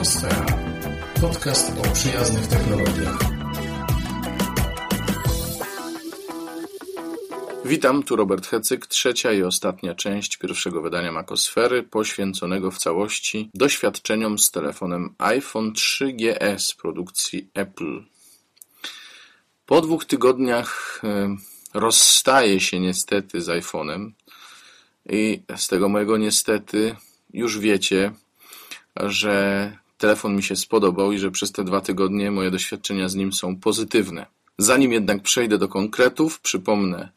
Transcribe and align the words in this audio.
Makosfera. 0.00 0.46
Podcast 1.20 1.72
o 1.78 1.92
przyjaznych 1.92 2.46
technologiach. 2.46 3.18
Witam, 7.64 8.02
tu 8.02 8.16
Robert 8.16 8.46
Hecyk, 8.46 8.86
trzecia 8.86 9.32
i 9.32 9.42
ostatnia 9.42 9.94
część 9.94 10.36
pierwszego 10.36 10.82
wydania 10.82 11.12
Makosfery, 11.12 11.82
poświęconego 11.82 12.70
w 12.70 12.78
całości 12.78 13.50
doświadczeniom 13.54 14.38
z 14.38 14.50
telefonem 14.50 15.14
iPhone 15.18 15.72
3GS 15.72 16.76
produkcji 16.76 17.50
Apple. 17.54 18.04
Po 19.66 19.80
dwóch 19.80 20.04
tygodniach 20.04 21.00
e, 21.04 21.36
rozstaję 21.74 22.60
się 22.60 22.80
niestety 22.80 23.40
z 23.40 23.48
iPhone'em 23.48 24.10
i 25.08 25.42
z 25.56 25.68
tego 25.68 25.88
mojego 25.88 26.16
niestety 26.16 26.96
już 27.32 27.58
wiecie, 27.58 28.12
że 28.96 29.79
telefon 30.00 30.36
mi 30.36 30.42
się 30.42 30.56
spodobał 30.56 31.12
i 31.12 31.18
że 31.18 31.30
przez 31.30 31.52
te 31.52 31.64
dwa 31.64 31.80
tygodnie 31.80 32.30
moje 32.30 32.50
doświadczenia 32.50 33.08
z 33.08 33.14
nim 33.14 33.32
są 33.32 33.56
pozytywne. 33.56 34.26
Zanim 34.58 34.92
jednak 34.92 35.22
przejdę 35.22 35.58
do 35.58 35.68
konkretów, 35.68 36.40
przypomnę, 36.40 37.08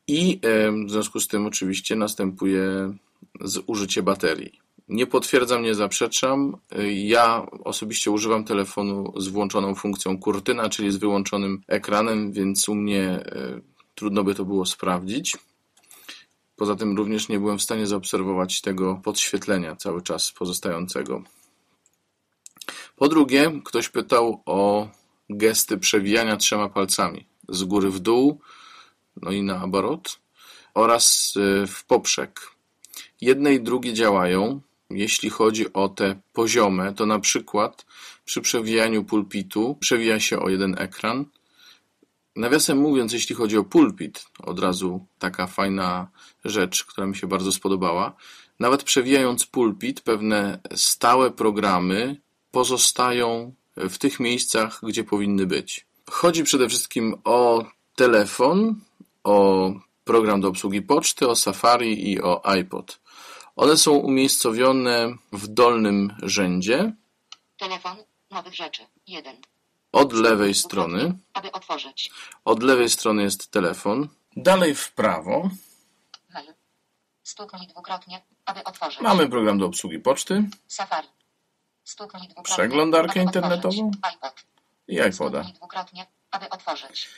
i 0.07 0.39
w 0.87 0.91
związku 0.91 1.19
z 1.19 1.27
tym 1.27 1.45
oczywiście 1.45 1.95
następuje 1.95 2.93
zużycie 3.41 4.03
baterii. 4.03 4.59
Nie 4.91 5.07
potwierdzam, 5.07 5.63
nie 5.63 5.75
zaprzeczam. 5.75 6.57
Ja 6.93 7.47
osobiście 7.63 8.11
używam 8.11 8.43
telefonu 8.43 9.13
z 9.17 9.27
włączoną 9.27 9.75
funkcją 9.75 10.19
kurtyna, 10.19 10.69
czyli 10.69 10.91
z 10.91 10.97
wyłączonym 10.97 11.61
ekranem, 11.67 12.31
więc 12.31 12.69
u 12.69 12.75
mnie 12.75 13.03
e, 13.03 13.61
trudno 13.95 14.23
by 14.23 14.35
to 14.35 14.45
było 14.45 14.65
sprawdzić. 14.65 15.37
Poza 16.55 16.75
tym 16.75 16.97
również 16.97 17.29
nie 17.29 17.39
byłem 17.39 17.57
w 17.57 17.61
stanie 17.61 17.87
zaobserwować 17.87 18.61
tego 18.61 19.01
podświetlenia 19.03 19.75
cały 19.75 20.01
czas 20.01 20.31
pozostającego. 20.31 21.23
Po 22.95 23.07
drugie, 23.07 23.61
ktoś 23.65 23.89
pytał 23.89 24.41
o 24.45 24.89
gesty 25.29 25.77
przewijania 25.77 26.37
trzema 26.37 26.69
palcami 26.69 27.25
z 27.49 27.63
góry 27.63 27.89
w 27.89 27.99
dół, 27.99 28.39
no 29.21 29.31
i 29.31 29.43
na 29.43 29.63
obrot 29.63 30.19
oraz 30.73 31.33
e, 31.37 31.67
w 31.67 31.85
poprzek. 31.85 32.51
Jedne 33.21 33.53
i 33.53 33.61
drugie 33.61 33.93
działają. 33.93 34.61
Jeśli 34.97 35.29
chodzi 35.29 35.73
o 35.73 35.89
te 35.89 36.21
poziome, 36.33 36.93
to 36.93 37.05
na 37.05 37.19
przykład 37.19 37.85
przy 38.25 38.41
przewijaniu 38.41 39.03
pulpitu 39.03 39.77
przewija 39.79 40.19
się 40.19 40.39
o 40.39 40.49
jeden 40.49 40.75
ekran. 40.77 41.25
Nawiasem 42.35 42.77
mówiąc, 42.77 43.13
jeśli 43.13 43.35
chodzi 43.35 43.57
o 43.57 43.63
pulpit, 43.63 44.25
od 44.43 44.59
razu 44.59 45.05
taka 45.19 45.47
fajna 45.47 46.07
rzecz, 46.45 46.85
która 46.85 47.07
mi 47.07 47.15
się 47.15 47.27
bardzo 47.27 47.51
spodobała. 47.51 48.15
Nawet 48.59 48.83
przewijając 48.83 49.45
pulpit, 49.45 50.01
pewne 50.01 50.59
stałe 50.75 51.31
programy 51.31 52.21
pozostają 52.51 53.53
w 53.77 53.97
tych 53.97 54.19
miejscach, 54.19 54.79
gdzie 54.83 55.03
powinny 55.03 55.47
być. 55.47 55.85
Chodzi 56.09 56.43
przede 56.43 56.69
wszystkim 56.69 57.15
o 57.23 57.65
telefon, 57.95 58.75
o 59.23 59.71
program 60.03 60.41
do 60.41 60.47
obsługi 60.47 60.81
poczty, 60.81 61.27
o 61.27 61.35
Safari 61.35 62.11
i 62.11 62.21
o 62.21 62.45
iPod. 62.45 62.99
One 63.55 63.77
są 63.77 63.91
umiejscowione 63.91 65.15
w 65.31 65.47
dolnym 65.47 66.15
rzędzie. 66.23 66.93
Telefon, 67.57 67.97
nowych 68.31 68.55
rzeczy, 68.55 68.81
jeden. 69.07 69.35
Od 69.91 70.13
lewej 70.13 70.55
strony. 70.55 71.17
Aby 71.33 71.51
otworzyć. 71.51 72.11
Od 72.45 72.63
lewej 72.63 72.89
strony 72.89 73.23
jest 73.23 73.51
telefon. 73.51 74.07
Dalej 74.35 74.75
w 74.75 74.91
prawo. 74.91 75.49
Mail. 76.33 76.53
Stuknij 77.23 77.67
dwukrotnie, 77.67 78.21
aby 78.45 78.63
otworzyć. 78.63 79.01
Mamy 79.01 79.29
program 79.29 79.59
do 79.59 79.65
obsługi 79.65 79.99
poczty. 79.99 80.49
Safari. 80.67 81.07
Stuknij 81.83 82.23
dwukrotnie. 82.23 82.53
Przeglądarkę 82.53 83.11
aby 83.11 83.23
internetową. 83.23 83.91
I 84.87 84.95
iPoda. 84.95 85.39
Stuknij 85.39 85.53
dwukrotnie, 85.53 86.05
aby 86.31 86.49
otworzyć. 86.49 87.09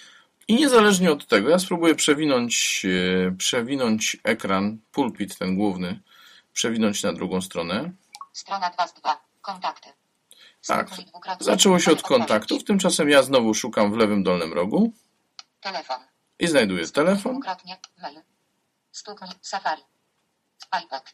I 0.48 0.56
niezależnie 0.56 1.12
od 1.12 1.28
tego, 1.28 1.50
ja 1.50 1.60
spróbuję 1.60 1.96
przewinąć, 1.96 2.86
e, 2.86 3.32
przewinąć 3.32 4.18
ekran, 4.24 4.78
pulpit 4.92 5.38
ten 5.38 5.56
główny, 5.56 6.00
przewinąć 6.54 7.04
na 7.04 7.14
drugą 7.14 7.42
stronę. 7.42 7.92
Strona 8.34 8.70
2 8.70 8.88
z 8.88 8.94
2. 8.94 9.22
Kontakty. 9.42 9.90
Tak, 10.68 10.90
zaczęło 11.40 11.80
się 11.80 11.92
od 11.92 12.02
kontaktów, 12.02 12.64
tymczasem 12.64 13.10
ja 13.10 13.24
znowu 13.24 13.54
szukam 13.54 13.92
w 13.92 13.98
lewym 13.98 14.24
dolnym 14.24 14.54
rogu 14.54 14.94
Telefon. 15.62 16.02
i 16.40 16.48
znajduję 16.48 16.88
telefon. 16.88 17.40
Mail. 18.02 18.22
Stuknij 18.92 19.32
Safari. 19.42 19.82
iPod. 20.72 21.14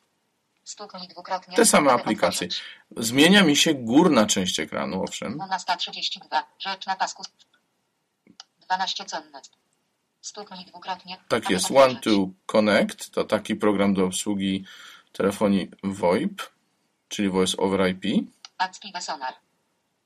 Stuknij 0.64 1.08
dwukrotnie. 1.08 1.56
Te 1.56 1.66
same 1.66 1.92
aplikacje. 1.92 2.48
Zmienia 2.98 3.44
mi 3.44 3.56
się 3.56 3.74
górna 3.74 4.26
część 4.26 4.60
ekranu, 4.60 5.04
owszem. 5.04 5.38
12.32. 5.38 6.44
Rzecz 6.60 6.86
na 6.88 6.96
pasku. 6.96 7.24
12 8.60 9.06
cenne. 9.06 9.42
Stuknij 10.22 10.66
dwukrotnie. 10.66 11.18
Tak 11.28 11.50
jest. 11.50 11.72
One 11.72 11.96
to 11.96 12.12
Connect 12.46 13.10
to 13.12 13.24
taki 13.24 13.56
program 13.56 13.94
do 13.94 14.06
obsługi 14.06 14.66
telefonii 15.12 15.72
VoIP, 15.84 16.42
czyli 17.08 17.30
Voice 17.30 17.58
over 17.58 17.90
IP. 17.90 18.04
Active 18.58 19.02
Sonar. 19.04 19.34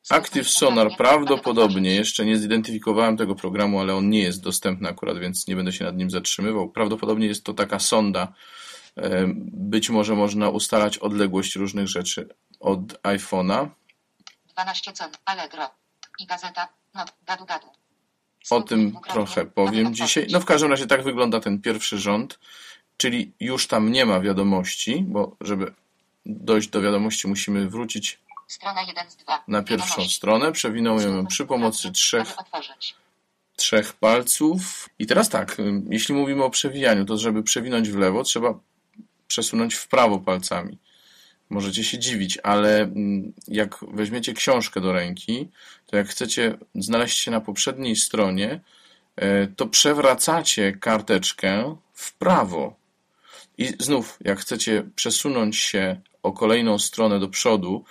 Active 0.09 0.49
Sonar 0.49 0.97
prawdopodobnie, 0.97 1.95
jeszcze 1.95 2.25
nie 2.25 2.37
zidentyfikowałem 2.37 3.17
tego 3.17 3.35
programu, 3.35 3.79
ale 3.79 3.95
on 3.95 4.09
nie 4.09 4.23
jest 4.23 4.43
dostępny 4.43 4.89
akurat, 4.89 5.19
więc 5.19 5.47
nie 5.47 5.55
będę 5.55 5.71
się 5.71 5.85
nad 5.85 5.97
nim 5.97 6.09
zatrzymywał. 6.09 6.69
Prawdopodobnie 6.69 7.27
jest 7.27 7.43
to 7.43 7.53
taka 7.53 7.79
sonda. 7.79 8.33
E, 8.97 9.25
Być 9.53 9.89
może 9.89 10.15
można 10.15 10.49
ustalać 10.49 10.97
odległość 10.97 11.55
różnych 11.55 11.87
rzeczy 11.87 12.29
od 12.59 12.81
iPhone'a. 13.03 13.69
12 14.47 14.93
cen. 14.93 15.09
Allegro. 15.25 15.69
I 16.19 16.25
gazeta. 16.25 16.67
No, 16.95 17.05
gadu 17.27 17.45
gadu. 17.45 17.67
O 18.49 18.61
tym 18.61 18.97
trochę 19.09 19.45
powiem 19.45 19.93
dzisiaj. 19.93 20.27
No 20.31 20.39
w 20.39 20.45
każdym 20.45 20.71
razie 20.71 20.87
tak 20.87 21.03
wygląda 21.03 21.39
ten 21.39 21.61
pierwszy 21.61 21.97
rząd, 21.97 22.39
czyli 22.97 23.31
już 23.39 23.67
tam 23.67 23.91
nie 23.91 24.05
ma 24.05 24.19
wiadomości, 24.19 25.05
bo 25.07 25.35
żeby 25.41 25.73
dojść 26.25 26.69
do 26.69 26.81
wiadomości 26.81 27.27
musimy 27.27 27.69
wrócić 27.69 28.19
Strona 28.47 28.81
1 28.81 29.09
z 29.09 29.15
2. 29.15 29.43
na 29.47 29.63
pierwszą 29.63 30.05
stronę. 30.05 30.51
Przewinąłem 30.51 31.17
ją 31.17 31.27
przy 31.27 31.45
pomocy 31.45 31.91
trzech, 31.91 32.35
trzech 33.55 33.93
palców. 33.93 34.89
I 34.99 35.07
teraz 35.07 35.29
tak, 35.29 35.57
jeśli 35.89 36.15
mówimy 36.15 36.43
o 36.43 36.49
przewijaniu, 36.49 37.05
to 37.05 37.17
żeby 37.17 37.43
przewinąć 37.43 37.89
w 37.89 37.97
lewo, 37.97 38.23
trzeba 38.23 38.59
przesunąć 39.27 39.75
w 39.75 39.87
prawo 39.87 40.19
palcami. 40.19 40.77
Możecie 41.49 41.83
się 41.83 41.99
dziwić, 41.99 42.37
ale 42.43 42.91
jak 43.47 43.79
weźmiecie 43.91 44.33
książkę 44.33 44.81
do 44.81 44.93
ręki, 44.93 45.49
to 45.85 45.97
jak 45.97 46.07
chcecie 46.07 46.57
znaleźć 46.75 47.17
się 47.17 47.31
na 47.31 47.41
poprzedniej 47.41 47.95
stronie, 47.95 48.61
e, 49.15 49.47
to 49.47 49.67
przewracacie 49.67 50.71
karteczkę 50.71 51.75
w 51.93 52.13
prawo. 52.13 52.82
I 53.57 53.73
znów, 53.79 54.17
jak 54.21 54.39
chcecie 54.39 54.83
przesunąć 54.95 55.57
się 55.57 56.01
o 56.23 56.31
kolejną 56.31 56.79
stronę 56.79 57.19
do 57.19 57.27
przodu, 57.27 57.85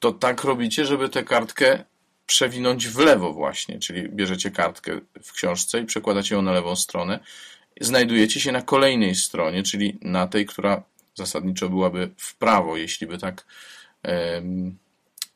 to 0.00 0.12
tak 0.12 0.44
robicie, 0.44 0.84
żeby 0.84 1.08
tę 1.08 1.24
kartkę 1.24 1.84
przewinąć 2.26 2.88
w 2.88 2.98
lewo 2.98 3.32
właśnie, 3.32 3.78
czyli 3.78 4.08
bierzecie 4.08 4.50
kartkę 4.50 5.00
w 5.22 5.32
książce 5.32 5.80
i 5.80 5.84
przekładacie 5.84 6.34
ją 6.34 6.42
na 6.42 6.52
lewą 6.52 6.76
stronę. 6.76 7.20
Znajdujecie 7.80 8.40
się 8.40 8.52
na 8.52 8.62
kolejnej 8.62 9.14
stronie, 9.14 9.62
czyli 9.62 9.98
na 10.02 10.26
tej, 10.26 10.46
która 10.46 10.82
zasadniczo 11.14 11.68
byłaby 11.68 12.10
w 12.16 12.34
prawo, 12.34 12.76
jeśli 12.76 13.06
by 13.06 13.18
tak 13.18 13.46
em, 14.02 14.78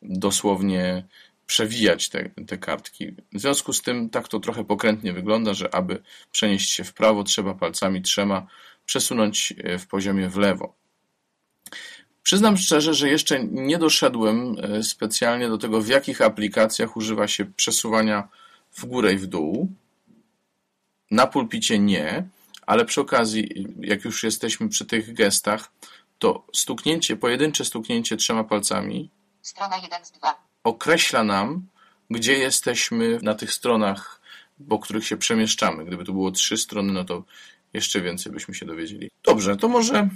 dosłownie 0.03 1.05
przewijać 1.47 2.09
te, 2.09 2.29
te 2.47 2.59
kartki. 2.59 3.15
W 3.33 3.41
związku 3.41 3.73
z 3.73 3.83
tym 3.83 4.11
tak 4.11 4.29
to 4.29 4.41
trochę 4.41 4.65
pokrętnie 4.65 5.13
wygląda, 5.13 5.55
że 5.55 5.75
aby 5.75 6.03
przenieść 6.33 6.71
się 6.71 6.85
w 6.85 6.93
prawo, 6.93 7.25
trzeba 7.25 7.55
palcami 7.55 8.03
trzema 8.03 8.47
przesunąć 8.87 9.55
e, 9.59 9.79
w 9.79 9.87
poziomie 9.87 10.29
w 10.29 10.37
lewo. 10.37 10.75
Przyznam 12.23 12.57
szczerze, 12.57 12.95
że 12.95 13.09
jeszcze 13.09 13.45
nie 13.45 13.79
doszedłem 13.79 14.57
e, 14.63 14.83
specjalnie 14.83 15.49
do 15.49 15.59
tego, 15.59 15.81
w 15.81 15.89
jakich 15.89 16.21
aplikacjach 16.21 16.97
używa 16.97 17.29
się 17.29 17.45
przesuwania 17.45 18.29
w 18.73 18.87
górę 18.87 19.13
i 19.13 19.19
w 19.19 19.27
dół. 19.27 19.69
Na 21.11 21.27
pulpicie 21.27 21.79
nie, 21.79 22.29
ale 22.67 22.85
przy 22.85 23.01
okazji, 23.01 23.67
jak 23.81 24.05
już 24.05 24.23
jesteśmy 24.23 24.69
przy 24.69 24.87
tych 24.87 25.15
gestach, 25.15 25.71
to 26.19 26.47
stuknięcie, 26.55 27.17
pojedyncze 27.17 27.65
stuknięcie 27.65 28.17
trzema 28.17 28.45
palcami 28.45 29.11
Strona 29.43 29.77
1 29.77 30.05
z 30.05 30.11
2. 30.11 30.35
określa 30.65 31.25
nam, 31.25 31.67
gdzie 32.11 32.39
jesteśmy 32.39 33.19
na 33.23 33.35
tych 33.35 33.53
stronach, 33.53 34.21
po 34.69 34.79
których 34.79 35.07
się 35.07 35.17
przemieszczamy. 35.17 35.85
Gdyby 35.85 36.05
tu 36.05 36.13
było 36.13 36.31
trzy 36.31 36.57
strony, 36.57 36.93
no 36.93 37.05
to 37.05 37.25
jeszcze 37.75 38.01
więcej 38.01 38.33
byśmy 38.33 38.55
się 38.55 38.67
dowiedzieli. 38.67 39.11
Dobrze, 39.25 39.57
to 39.57 39.69
może 39.69 40.09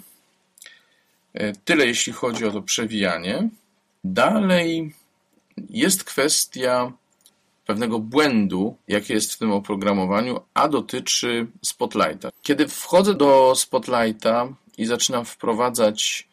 e, 1.35 1.53
tyle, 1.53 1.87
jeśli 1.87 2.13
chodzi 2.13 2.45
o 2.45 2.51
to 2.51 2.63
przewijanie. 2.63 3.49
Dalej 4.05 4.95
jest 5.71 6.05
kwestia 6.05 6.93
pewnego 7.67 7.99
błędu, 7.99 8.77
jaki 8.89 9.13
jest 9.13 9.33
w 9.33 9.39
tym 9.39 9.53
oprogramowaniu, 9.53 10.41
a 10.55 10.69
dotyczy 10.69 11.47
Spotlighta. 11.63 12.31
Kiedy 12.43 12.69
wchodzę 12.69 13.15
do 13.15 13.55
Spotlighta 13.57 14.49
i 14.79 14.87
zaczynam 14.87 15.25
wprowadzać 15.25 16.29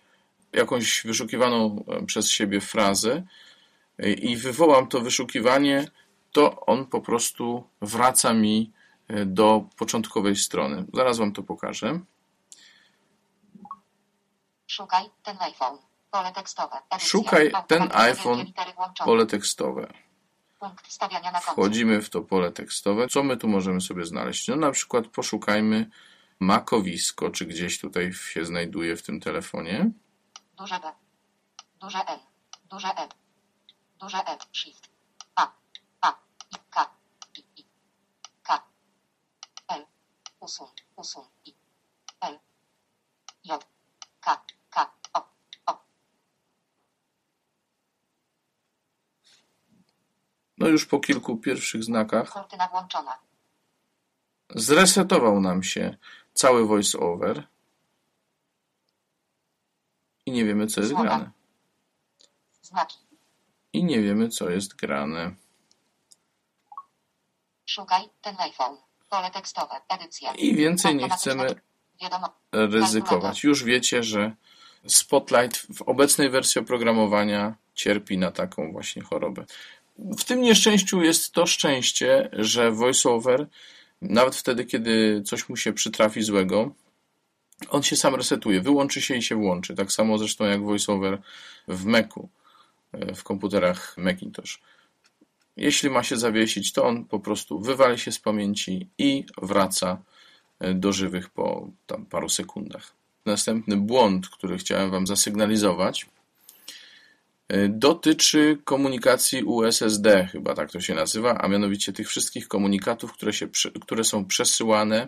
jakąś 0.53 1.03
wyszukiwaną 1.05 1.85
e, 1.87 2.05
przez 2.05 2.29
siebie 2.29 2.61
frazę 2.61 3.23
e, 3.99 4.11
i 4.11 4.37
wywołam 4.37 4.87
to 4.87 5.01
wyszukiwanie, 5.01 5.87
to 6.31 6.65
on 6.65 6.85
po 6.85 7.01
prostu 7.01 7.63
wraca 7.81 8.33
mi 8.33 8.71
do 9.25 9.65
początkowej 9.77 10.35
strony. 10.35 10.85
Zaraz 10.93 11.17
Wam 11.17 11.31
to 11.31 11.43
pokażę. 11.43 11.99
Szukaj 14.67 15.09
ten 15.23 15.37
iPhone. 15.39 15.77
Pole 16.11 16.31
tekstowe. 16.31 16.75
Edycja. 16.89 17.09
Szukaj 17.09 17.51
ten 17.67 17.89
iPhone. 17.93 18.45
Pole 19.05 19.25
tekstowe. 19.25 19.93
Wchodzimy 21.41 22.01
w 22.01 22.09
to 22.09 22.21
pole 22.21 22.51
tekstowe. 22.51 23.07
Co 23.07 23.23
my 23.23 23.37
tu 23.37 23.47
możemy 23.47 23.81
sobie 23.81 24.05
znaleźć? 24.05 24.47
No 24.47 24.55
na 24.55 24.71
przykład 24.71 25.07
poszukajmy 25.07 25.89
makowisko, 26.39 27.29
czy 27.29 27.45
gdzieś 27.45 27.79
tutaj 27.79 28.13
się 28.13 28.45
znajduje 28.45 28.95
w 28.95 29.03
tym 29.03 29.19
telefonie. 29.19 29.91
Duże 30.57 30.79
B. 30.79 30.91
Duże 31.81 31.99
L. 32.07 32.19
Duże 32.69 32.87
E. 32.87 33.07
Duże 33.99 34.17
E. 34.17 34.37
Shift. 34.53 34.89
A. 35.35 35.51
A. 36.01 36.09
I. 36.51 36.55
K. 36.69 36.89
I. 37.37 37.43
I. 37.57 37.65
K. 38.43 38.63
L. 39.67 39.85
Usuń. 40.43 40.67
Usuń. 40.95 41.23
I. 41.45 41.53
L. 42.21 42.39
J. 43.43 43.65
K. 44.21 44.45
K. 44.69 44.91
O. 45.13 45.19
O. 45.65 45.83
No 50.57 50.67
już 50.67 50.85
po 50.85 50.99
kilku 50.99 51.37
pierwszych 51.37 51.83
znakach 51.83 52.29
Kurtyna 52.29 52.67
włączona. 52.67 53.19
zresetował 54.55 55.41
nam 55.41 55.63
się 55.63 55.97
cały 56.33 56.65
voice-over 56.65 57.47
i 60.25 60.31
nie 60.31 60.45
wiemy, 60.45 60.67
co 60.67 60.81
jest 60.81 60.91
Słowa. 60.93 61.03
grane. 61.05 61.31
Znaki. 62.61 62.97
I 63.73 63.83
nie 63.83 64.01
wiemy, 64.01 64.29
co 64.29 64.49
jest 64.49 64.75
grane. 64.75 65.35
Szukaj 67.65 68.09
ten 68.21 68.35
iPhone. 68.39 68.77
Pole 69.13 69.31
tekstowe. 69.31 69.75
Edycja. 69.89 70.33
I 70.33 70.55
więcej 70.55 70.95
nie 70.95 71.05
Automatyczne- 71.05 71.17
chcemy 71.17 71.55
ryzykować. 72.51 73.43
Już 73.43 73.63
wiecie, 73.63 74.03
że 74.03 74.35
Spotlight 74.87 75.57
w 75.77 75.81
obecnej 75.81 76.29
wersji 76.29 76.61
oprogramowania 76.61 77.55
cierpi 77.73 78.17
na 78.17 78.31
taką 78.31 78.71
właśnie 78.71 79.01
chorobę. 79.01 79.45
W 79.97 80.23
tym 80.23 80.41
nieszczęściu 80.41 81.01
jest 81.01 81.31
to 81.31 81.45
szczęście, 81.45 82.29
że 82.31 82.71
VoiceOver, 82.71 83.47
nawet 84.01 84.35
wtedy, 84.35 84.65
kiedy 84.65 85.21
coś 85.25 85.49
mu 85.49 85.57
się 85.57 85.73
przytrafi 85.73 86.21
złego, 86.21 86.71
on 87.69 87.83
się 87.83 87.95
sam 87.95 88.15
resetuje, 88.15 88.61
wyłączy 88.61 89.01
się 89.01 89.15
i 89.15 89.21
się 89.21 89.35
włączy. 89.35 89.75
Tak 89.75 89.91
samo 89.91 90.17
zresztą 90.17 90.45
jak 90.45 90.61
VoiceOver 90.63 91.21
w 91.67 91.85
Macu, 91.85 92.29
e, 92.91 93.15
w 93.15 93.23
komputerach 93.23 93.97
Macintosh. 93.97 94.61
Jeśli 95.57 95.89
ma 95.89 96.03
się 96.03 96.17
zawiesić, 96.17 96.73
to 96.73 96.85
on 96.85 97.05
po 97.05 97.19
prostu 97.19 97.59
wywali 97.59 97.99
się 97.99 98.11
z 98.11 98.19
pamięci 98.19 98.87
i 98.97 99.25
wraca 99.41 100.01
e, 100.59 100.73
do 100.73 100.93
żywych 100.93 101.29
po 101.29 101.69
tam 101.87 102.05
paru 102.05 102.29
sekundach. 102.29 102.93
Następny 103.25 103.77
błąd, 103.77 104.29
który 104.29 104.57
chciałem 104.57 104.91
Wam 104.91 105.07
zasygnalizować, 105.07 106.05
e, 107.47 107.69
dotyczy 107.69 108.57
komunikacji 108.63 109.43
USSD, 109.43 110.27
chyba 110.31 110.53
tak 110.53 110.71
to 110.71 110.81
się 110.81 110.95
nazywa, 110.95 111.37
a 111.37 111.47
mianowicie 111.47 111.93
tych 111.93 112.07
wszystkich 112.09 112.47
komunikatów, 112.47 113.13
które, 113.13 113.33
się, 113.33 113.47
które 113.81 114.03
są 114.03 114.25
przesyłane 114.25 115.07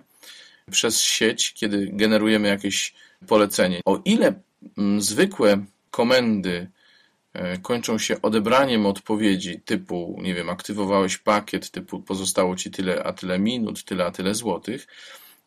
przez 0.71 1.01
sieć, 1.01 1.53
kiedy 1.53 1.89
generujemy 1.93 2.47
jakieś 2.47 2.93
polecenie. 3.27 3.81
O 3.85 4.01
ile 4.05 4.33
mm, 4.77 5.01
zwykłe 5.01 5.65
komendy 5.91 6.67
kończą 7.61 7.97
się 7.97 8.21
odebraniem 8.21 8.85
odpowiedzi 8.85 9.59
typu, 9.65 10.19
nie 10.21 10.33
wiem, 10.33 10.49
aktywowałeś 10.49 11.17
pakiet, 11.17 11.71
typu 11.71 11.99
pozostało 11.99 12.55
ci 12.55 12.71
tyle 12.71 13.03
a 13.03 13.13
tyle 13.13 13.39
minut, 13.39 13.83
tyle 13.83 14.05
a 14.05 14.11
tyle 14.11 14.35
złotych, 14.35 14.87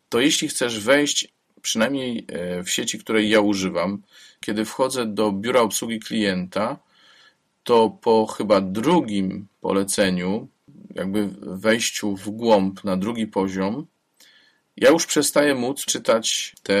to 0.09 0.19
jeśli 0.19 0.47
chcesz 0.47 0.79
wejść, 0.79 1.27
przynajmniej 1.61 2.25
e, 2.27 2.63
w 2.63 2.69
sieci, 2.69 2.99
której 2.99 3.29
ja 3.29 3.39
używam, 3.39 4.01
kiedy 4.39 4.65
wchodzę 4.65 5.05
do 5.05 5.31
biura 5.31 5.61
obsługi 5.61 5.99
klienta, 5.99 6.77
to 7.63 7.89
po 8.01 8.25
chyba 8.25 8.61
drugim 8.61 9.47
poleceniu, 9.61 10.47
jakby 10.95 11.29
wejściu 11.41 12.15
w 12.15 12.29
głąb 12.29 12.83
na 12.83 12.97
drugi 12.97 13.27
poziom, 13.27 13.87
ja 14.81 14.89
już 14.89 15.05
przestaję 15.05 15.55
móc 15.55 15.85
czytać 15.85 16.55
te 16.63 16.75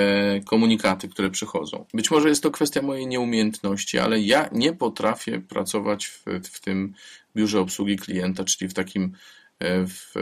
komunikaty, 0.45 1.09
które 1.09 1.29
przychodzą. 1.29 1.85
Być 1.93 2.11
może 2.11 2.29
jest 2.29 2.43
to 2.43 2.51
kwestia 2.51 2.81
mojej 2.81 3.07
nieumiejętności, 3.07 3.99
ale 3.99 4.19
ja 4.19 4.49
nie 4.51 4.73
potrafię 4.73 5.39
pracować 5.39 6.05
w, 6.05 6.25
w 6.43 6.59
tym 6.59 6.93
biurze 7.35 7.59
obsługi 7.59 7.97
klienta, 7.97 8.43
czyli 8.43 8.69
w 8.69 8.73
takim 8.73 9.11
e, 9.59 9.85
w 9.85 10.13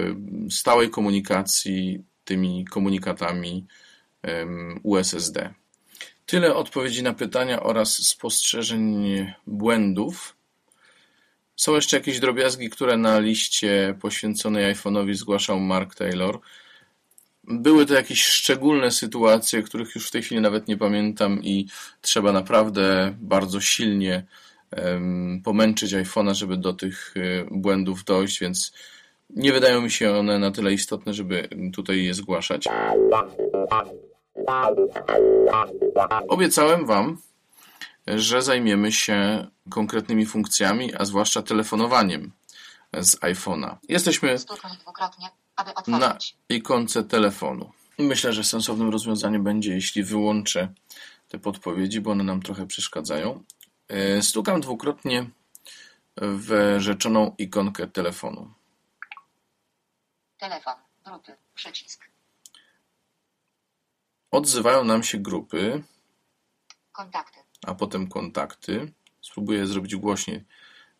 stałej 0.49 0.89
komunikacji 0.89 2.03
tymi 2.25 2.65
komunikatami 2.65 3.65
USSD. 4.83 5.53
Tyle 6.25 6.55
odpowiedzi 6.55 7.03
na 7.03 7.13
pytania 7.13 7.63
oraz 7.63 7.93
spostrzeżeń 7.93 9.05
błędów. 9.47 10.35
Są 11.55 11.75
jeszcze 11.75 11.97
jakieś 11.97 12.19
drobiazgi, 12.19 12.69
które 12.69 12.97
na 12.97 13.19
liście 13.19 13.97
poświęconej 14.01 14.75
iPhone'owi 14.75 15.13
zgłaszał 15.13 15.59
Mark 15.59 15.95
Taylor. 15.95 16.39
Były 17.47 17.85
to 17.85 17.93
jakieś 17.93 18.23
szczególne 18.23 18.91
sytuacje, 18.91 19.63
których 19.63 19.95
już 19.95 20.07
w 20.07 20.11
tej 20.11 20.23
chwili 20.23 20.41
nawet 20.41 20.67
nie 20.67 20.77
pamiętam 20.77 21.43
i 21.43 21.67
trzeba 22.01 22.31
naprawdę 22.31 23.15
bardzo 23.19 23.61
silnie 23.61 24.25
pomęczyć 25.43 25.93
iPhone'a, 25.93 26.33
żeby 26.33 26.57
do 26.57 26.73
tych 26.73 27.17
y, 27.17 27.45
błędów 27.51 28.03
dojść, 28.03 28.39
więc 28.39 28.73
nie 29.29 29.53
wydają 29.53 29.81
mi 29.81 29.91
się 29.91 30.11
one 30.11 30.39
na 30.39 30.51
tyle 30.51 30.73
istotne, 30.73 31.13
żeby 31.13 31.49
tutaj 31.73 32.03
je 32.03 32.13
zgłaszać. 32.13 32.67
Obiecałem 36.27 36.85
Wam, 36.85 37.17
że 38.07 38.41
zajmiemy 38.41 38.91
się 38.91 39.47
konkretnymi 39.69 40.25
funkcjami, 40.25 40.95
a 40.95 41.05
zwłaszcza 41.05 41.41
telefonowaniem 41.41 42.31
z 42.93 43.19
iPhone'a. 43.19 43.75
Jesteśmy 43.89 44.39
Stuknij 44.39 44.77
dwukrotnie, 44.77 45.27
aby 45.57 45.71
na 45.87 45.97
otworzyć. 45.97 46.35
ikonce 46.49 47.03
telefonu. 47.03 47.71
Myślę, 47.99 48.33
że 48.33 48.43
sensownym 48.43 48.89
rozwiązaniem 48.89 49.43
będzie, 49.43 49.73
jeśli 49.73 50.03
wyłączę 50.03 50.73
te 51.27 51.39
podpowiedzi, 51.39 52.01
bo 52.01 52.11
one 52.11 52.23
nam 52.23 52.41
trochę 52.41 52.67
przeszkadzają. 52.67 53.43
E, 53.87 54.21
Stukam 54.21 54.61
dwukrotnie 54.61 55.29
w 56.17 56.75
rzeczoną 56.79 57.35
ikonkę 57.37 57.87
telefonu. 57.87 58.53
Telefon. 60.37 60.73
Grupy. 61.05 61.37
Przycisk. 61.55 62.07
Odzywają 64.31 64.83
nam 64.83 65.03
się 65.03 65.17
grupy, 65.17 65.83
Kontakty. 66.91 67.39
a 67.67 67.75
potem 67.75 68.07
kontakty. 68.07 68.93
Spróbuję 69.21 69.67
zrobić 69.67 69.95
głośniej, 69.95 70.43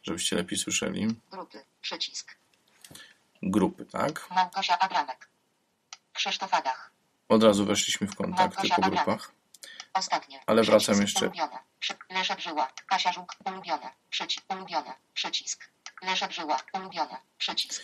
żebyście 0.04 0.36
lepiej 0.36 0.58
słyszeli. 0.58 1.08
Grupy. 1.32 1.60
Przycisk. 1.82 2.38
Grupy, 3.44 3.86
tak? 3.86 4.28
Małgosia 4.36 4.80
Abramek. 4.80 5.30
Krzysztof 6.14 6.54
Adach. 6.54 6.92
Od 7.30 7.44
razu 7.44 7.66
weszliśmy 7.66 8.08
w 8.08 8.16
kontakty 8.16 8.70
po 8.70 8.82
grupach. 8.82 9.32
Ostatnie. 9.94 10.40
Ale 10.46 10.64
wracam 10.64 11.02
jeszcze. 11.02 11.32
Leszek 12.10 12.40
Żyła. 12.40 12.68
Kasia 12.88 13.12
Żuk. 13.12 13.36
Ulubione. 13.46 13.90
Przycisk. 14.10 14.46
Ulubione. 14.50 14.94
Przycisk. 15.14 15.70
Leszek 16.02 16.32
Żyła. 16.32 16.58
Ulubione. 16.74 17.18
Przycisk. 17.38 17.84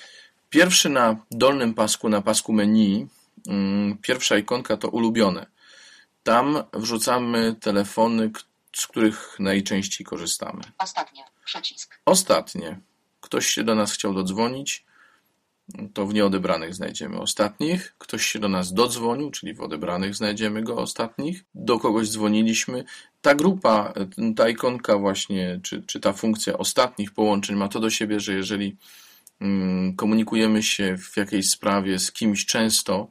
Pierwszy 0.49 0.89
na 0.89 1.15
dolnym 1.31 1.73
pasku, 1.73 2.09
na 2.09 2.21
pasku 2.21 2.53
menu, 2.53 3.07
mm, 3.47 3.97
pierwsza 3.97 4.37
ikonka 4.37 4.77
to 4.77 4.87
ulubione. 4.87 5.45
Tam 6.23 6.63
wrzucamy 6.73 7.55
telefony, 7.55 8.31
z 8.75 8.87
których 8.87 9.35
najczęściej 9.39 10.05
korzystamy. 10.05 10.61
Ostatnie. 10.77 11.23
Przycisk. 11.45 11.99
Ostatnie. 12.05 12.79
Ktoś 13.21 13.47
się 13.47 13.63
do 13.63 13.75
nas 13.75 13.93
chciał 13.93 14.13
dodzwonić. 14.13 14.85
To 15.93 16.05
w 16.05 16.13
nieodebranych 16.13 16.75
znajdziemy 16.75 17.19
ostatnich. 17.19 17.95
Ktoś 17.97 18.25
się 18.25 18.39
do 18.39 18.49
nas 18.49 18.73
dodzwonił, 18.73 19.31
czyli 19.31 19.53
w 19.53 19.61
odebranych 19.61 20.15
znajdziemy 20.15 20.63
go 20.63 20.77
ostatnich. 20.77 21.43
Do 21.55 21.79
kogoś 21.79 22.09
dzwoniliśmy. 22.09 22.83
Ta 23.21 23.35
grupa, 23.35 23.93
ta 24.35 24.49
ikonka 24.49 24.97
właśnie, 24.97 25.59
czy, 25.63 25.83
czy 25.83 25.99
ta 25.99 26.13
funkcja 26.13 26.57
ostatnich 26.57 27.11
połączeń 27.11 27.55
ma 27.55 27.67
to 27.67 27.79
do 27.79 27.89
siebie, 27.89 28.19
że 28.19 28.33
jeżeli 28.33 28.77
mm, 29.41 29.95
komunikujemy 29.95 30.63
się 30.63 30.97
w 30.97 31.17
jakiejś 31.17 31.49
sprawie 31.49 31.99
z 31.99 32.11
kimś 32.11 32.45
często, 32.45 33.07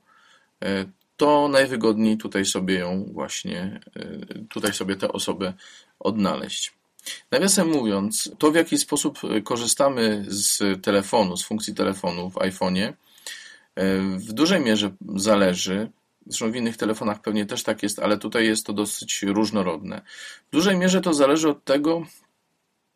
e, 0.62 0.84
to 1.16 1.48
najwygodniej 1.48 2.18
tutaj 2.18 2.44
sobie 2.44 2.74
ją 2.74 3.04
właśnie, 3.12 3.80
e, 3.96 4.44
tutaj 4.48 4.72
sobie 4.72 4.96
tę 4.96 5.12
osobę 5.12 5.52
odnaleźć. 5.98 6.81
Nawiasem 7.30 7.68
mówiąc, 7.68 8.30
to 8.38 8.50
w 8.50 8.54
jaki 8.54 8.78
sposób 8.78 9.18
korzystamy 9.44 10.24
z 10.28 10.82
telefonu, 10.82 11.36
z 11.36 11.44
funkcji 11.44 11.74
telefonu 11.74 12.30
w 12.30 12.34
iPhone'ie, 12.34 12.92
w 14.16 14.32
dużej 14.32 14.60
mierze 14.60 14.90
zależy, 15.16 15.90
zresztą 16.26 16.52
w 16.52 16.56
innych 16.56 16.76
telefonach 16.76 17.22
pewnie 17.22 17.46
też 17.46 17.62
tak 17.62 17.82
jest, 17.82 17.98
ale 17.98 18.18
tutaj 18.18 18.46
jest 18.46 18.66
to 18.66 18.72
dosyć 18.72 19.22
różnorodne. 19.22 20.00
W 20.48 20.52
dużej 20.52 20.76
mierze 20.76 21.00
to 21.00 21.14
zależy 21.14 21.48
od 21.48 21.64
tego, 21.64 22.02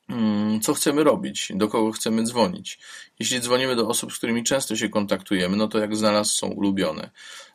mm, 0.08 0.60
co 0.60 0.74
chcemy 0.74 1.04
robić, 1.04 1.52
do 1.54 1.68
kogo 1.68 1.92
chcemy 1.92 2.22
dzwonić. 2.22 2.78
Jeśli 3.18 3.40
dzwonimy 3.40 3.76
do 3.76 3.88
osób, 3.88 4.12
z 4.12 4.18
którymi 4.18 4.44
często 4.44 4.76
się 4.76 4.88
kontaktujemy, 4.88 5.56
no 5.56 5.68
to 5.68 5.78
jak 5.78 5.96
znalazł 5.96 6.32
są 6.32 6.46
ulubione. 6.46 7.10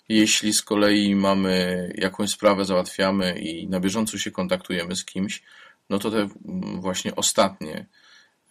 Jeśli 0.10 0.53
z 0.53 0.62
kolei 0.62 1.15
mamy 1.15 1.89
jakąś 1.98 2.29
sprawę, 2.29 2.65
załatwiamy 2.65 3.39
i 3.39 3.67
na 3.67 3.79
bieżąco 3.79 4.17
się 4.17 4.31
kontaktujemy 4.31 4.96
z 4.96 5.05
kimś, 5.05 5.43
no 5.91 6.00
to 6.00 6.12
te 6.12 6.27
właśnie 6.75 7.15
ostatnie 7.15 7.86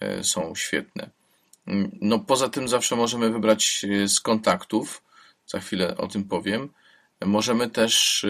e, 0.00 0.24
są 0.24 0.54
świetne. 0.54 1.10
No 2.00 2.18
poza 2.18 2.48
tym 2.48 2.68
zawsze 2.68 2.96
możemy 2.96 3.30
wybrać 3.30 3.84
e, 3.84 4.08
z 4.08 4.20
kontaktów, 4.20 5.02
za 5.46 5.60
chwilę 5.60 5.96
o 5.96 6.06
tym 6.06 6.24
powiem. 6.24 6.68
Możemy 7.24 7.70
też 7.70 8.26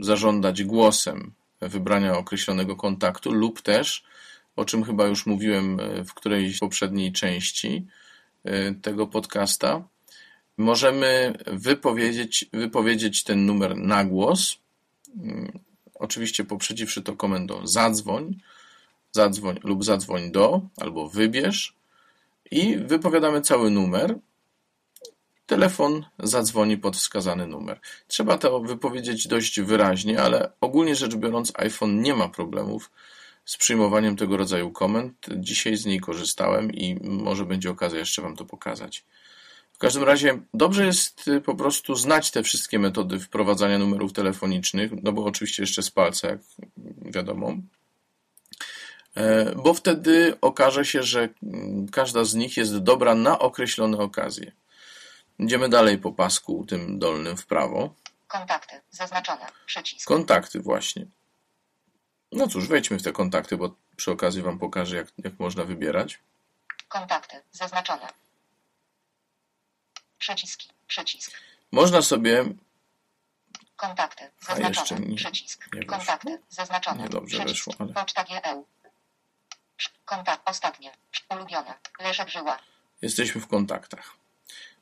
zażądać 0.00 0.64
głosem 0.64 1.32
wybrania 1.60 2.18
określonego 2.18 2.76
kontaktu 2.76 3.32
lub 3.32 3.62
też, 3.62 4.04
o 4.56 4.64
czym 4.64 4.84
chyba 4.84 5.06
już 5.06 5.26
mówiłem 5.26 5.80
e, 5.80 6.04
w 6.04 6.14
którejś 6.14 6.58
poprzedniej 6.58 7.12
części 7.12 7.86
tego 8.82 9.06
podcasta, 9.06 9.88
możemy 10.56 11.38
wypowiedzieć, 11.46 12.44
wypowiedzieć 12.52 13.24
ten 13.24 13.46
numer 13.46 13.76
na 13.76 14.04
głos 14.04 14.58
oczywiście 16.04 16.44
poprzedziwszy 16.44 17.02
to 17.02 17.16
komendą 17.16 17.66
zadzwoń, 17.66 18.40
zadzwoń 19.12 19.60
lub 19.64 19.84
zadzwoń 19.84 20.32
do, 20.32 20.60
albo 20.80 21.08
wybierz 21.08 21.76
i 22.50 22.76
wypowiadamy 22.76 23.40
cały 23.40 23.70
numer. 23.70 24.18
Telefon 25.46 26.04
zadzwoni 26.18 26.78
pod 26.78 26.96
wskazany 26.96 27.46
numer. 27.46 27.80
Trzeba 28.08 28.38
to 28.38 28.60
wypowiedzieć 28.60 29.28
dość 29.28 29.60
wyraźnie, 29.60 30.22
ale 30.22 30.50
ogólnie 30.60 30.96
rzecz 30.96 31.16
biorąc 31.16 31.52
iPhone 31.54 32.02
nie 32.02 32.14
ma 32.14 32.28
problemów 32.28 32.90
z 33.44 33.56
przyjmowaniem 33.56 34.16
tego 34.16 34.36
rodzaju 34.36 34.70
komend. 34.70 35.26
Dzisiaj 35.36 35.76
z 35.76 35.86
niej 35.86 36.00
korzystałem 36.00 36.72
i 36.72 36.94
może 37.02 37.44
będzie 37.44 37.70
okazja 37.70 37.98
jeszcze 37.98 38.22
Wam 38.22 38.36
to 38.36 38.44
pokazać. 38.44 39.04
W 39.74 39.78
każdym 39.78 40.04
razie 40.04 40.38
dobrze 40.54 40.86
jest 40.86 41.28
y, 41.28 41.40
po 41.40 41.54
prostu 41.54 41.94
znać 41.94 42.30
te 42.30 42.42
wszystkie 42.42 42.78
metody 42.78 43.20
wprowadzania 43.20 43.78
numerów 43.78 44.12
telefonicznych, 44.12 44.90
no 45.02 45.12
bo 45.12 45.24
oczywiście 45.24 45.62
jeszcze 45.62 45.82
z 45.82 45.90
palca, 45.90 46.28
jak 46.28 46.40
wiadomo, 47.02 47.54
e, 49.14 49.54
bo 49.54 49.74
wtedy 49.74 50.36
okaże 50.40 50.84
się, 50.84 51.02
że 51.02 51.28
mm, 51.42 51.88
każda 51.88 52.24
z 52.24 52.34
nich 52.34 52.56
jest 52.56 52.78
dobra 52.78 53.14
na 53.14 53.38
określone 53.38 53.98
okazje. 53.98 54.52
Idziemy 55.38 55.68
dalej 55.68 55.98
po 55.98 56.12
pasku 56.12 56.64
tym 56.68 56.98
dolnym 56.98 57.36
w 57.36 57.46
prawo. 57.46 57.94
Kontakty, 58.28 58.80
zaznaczone, 58.90 59.46
przycisk. 59.66 60.08
Kontakty 60.08 60.60
właśnie. 60.60 61.06
No 62.32 62.48
cóż, 62.48 62.68
wejdźmy 62.68 62.98
w 62.98 63.02
te 63.02 63.12
kontakty, 63.12 63.56
bo 63.56 63.74
przy 63.96 64.10
okazji 64.10 64.42
Wam 64.42 64.58
pokażę, 64.58 64.96
jak, 64.96 65.06
jak 65.18 65.38
można 65.38 65.64
wybierać. 65.64 66.18
Kontakty, 66.88 67.36
zaznaczone, 67.52 68.08
Przyciski. 70.24 70.68
Przycisk. 70.86 71.32
Można 71.72 72.02
sobie. 72.02 72.44
Kontakty. 73.76 74.30
Zaznaczone. 74.40 75.00
Nie, 75.06 75.16
Przycisk. 75.16 75.68
Nie 75.74 75.84
Kontakty. 75.86 76.38
Zaznaczone. 76.48 77.02
Nie 77.02 77.08
dobrze 77.08 77.38
Przycisk. 77.38 77.66
weszło, 77.66 77.74
ale. 77.78 77.92
Poczta 77.92 78.24
GEU. 78.24 78.66
Kontakt. 80.04 80.42
Ostatnie. 80.44 80.92
Ulubione. 81.30 81.74
Leszek 82.00 82.28
Żyła. 82.28 82.58
Jesteśmy 83.02 83.40
w 83.40 83.46
kontaktach. 83.46 84.16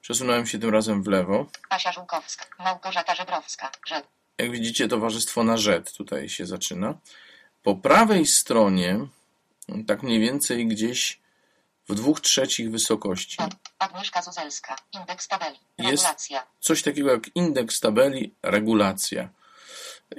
Przesunąłem 0.00 0.46
się 0.46 0.58
tym 0.58 0.70
razem 0.70 1.02
w 1.02 1.06
lewo. 1.06 1.46
Asia 1.70 1.92
Żółkowska. 1.92 2.44
Małgorzata 2.58 3.14
Żebrowska. 3.14 3.70
Rzed. 3.86 4.06
Jak 4.38 4.50
widzicie, 4.50 4.88
towarzystwo 4.88 5.44
na 5.44 5.56
rzed 5.56 5.92
tutaj 5.92 6.28
się 6.28 6.46
zaczyna. 6.46 6.94
Po 7.62 7.76
prawej 7.76 8.26
stronie, 8.26 9.06
tak 9.86 10.02
mniej 10.02 10.20
więcej 10.20 10.66
gdzieś 10.66 11.20
w 11.88 11.94
dwóch 11.94 12.20
trzecich 12.20 12.70
wysokości. 12.70 13.36
Agnieszka 13.78 14.22
Zuzelska. 14.22 14.76
Indeks 14.92 15.28
tabeli. 15.28 15.58
Regulacja. 15.78 16.36
Jest 16.38 16.48
coś 16.60 16.82
takiego 16.82 17.10
jak 17.10 17.36
indeks 17.36 17.80
tabeli, 17.80 18.34
regulacja. 18.42 19.28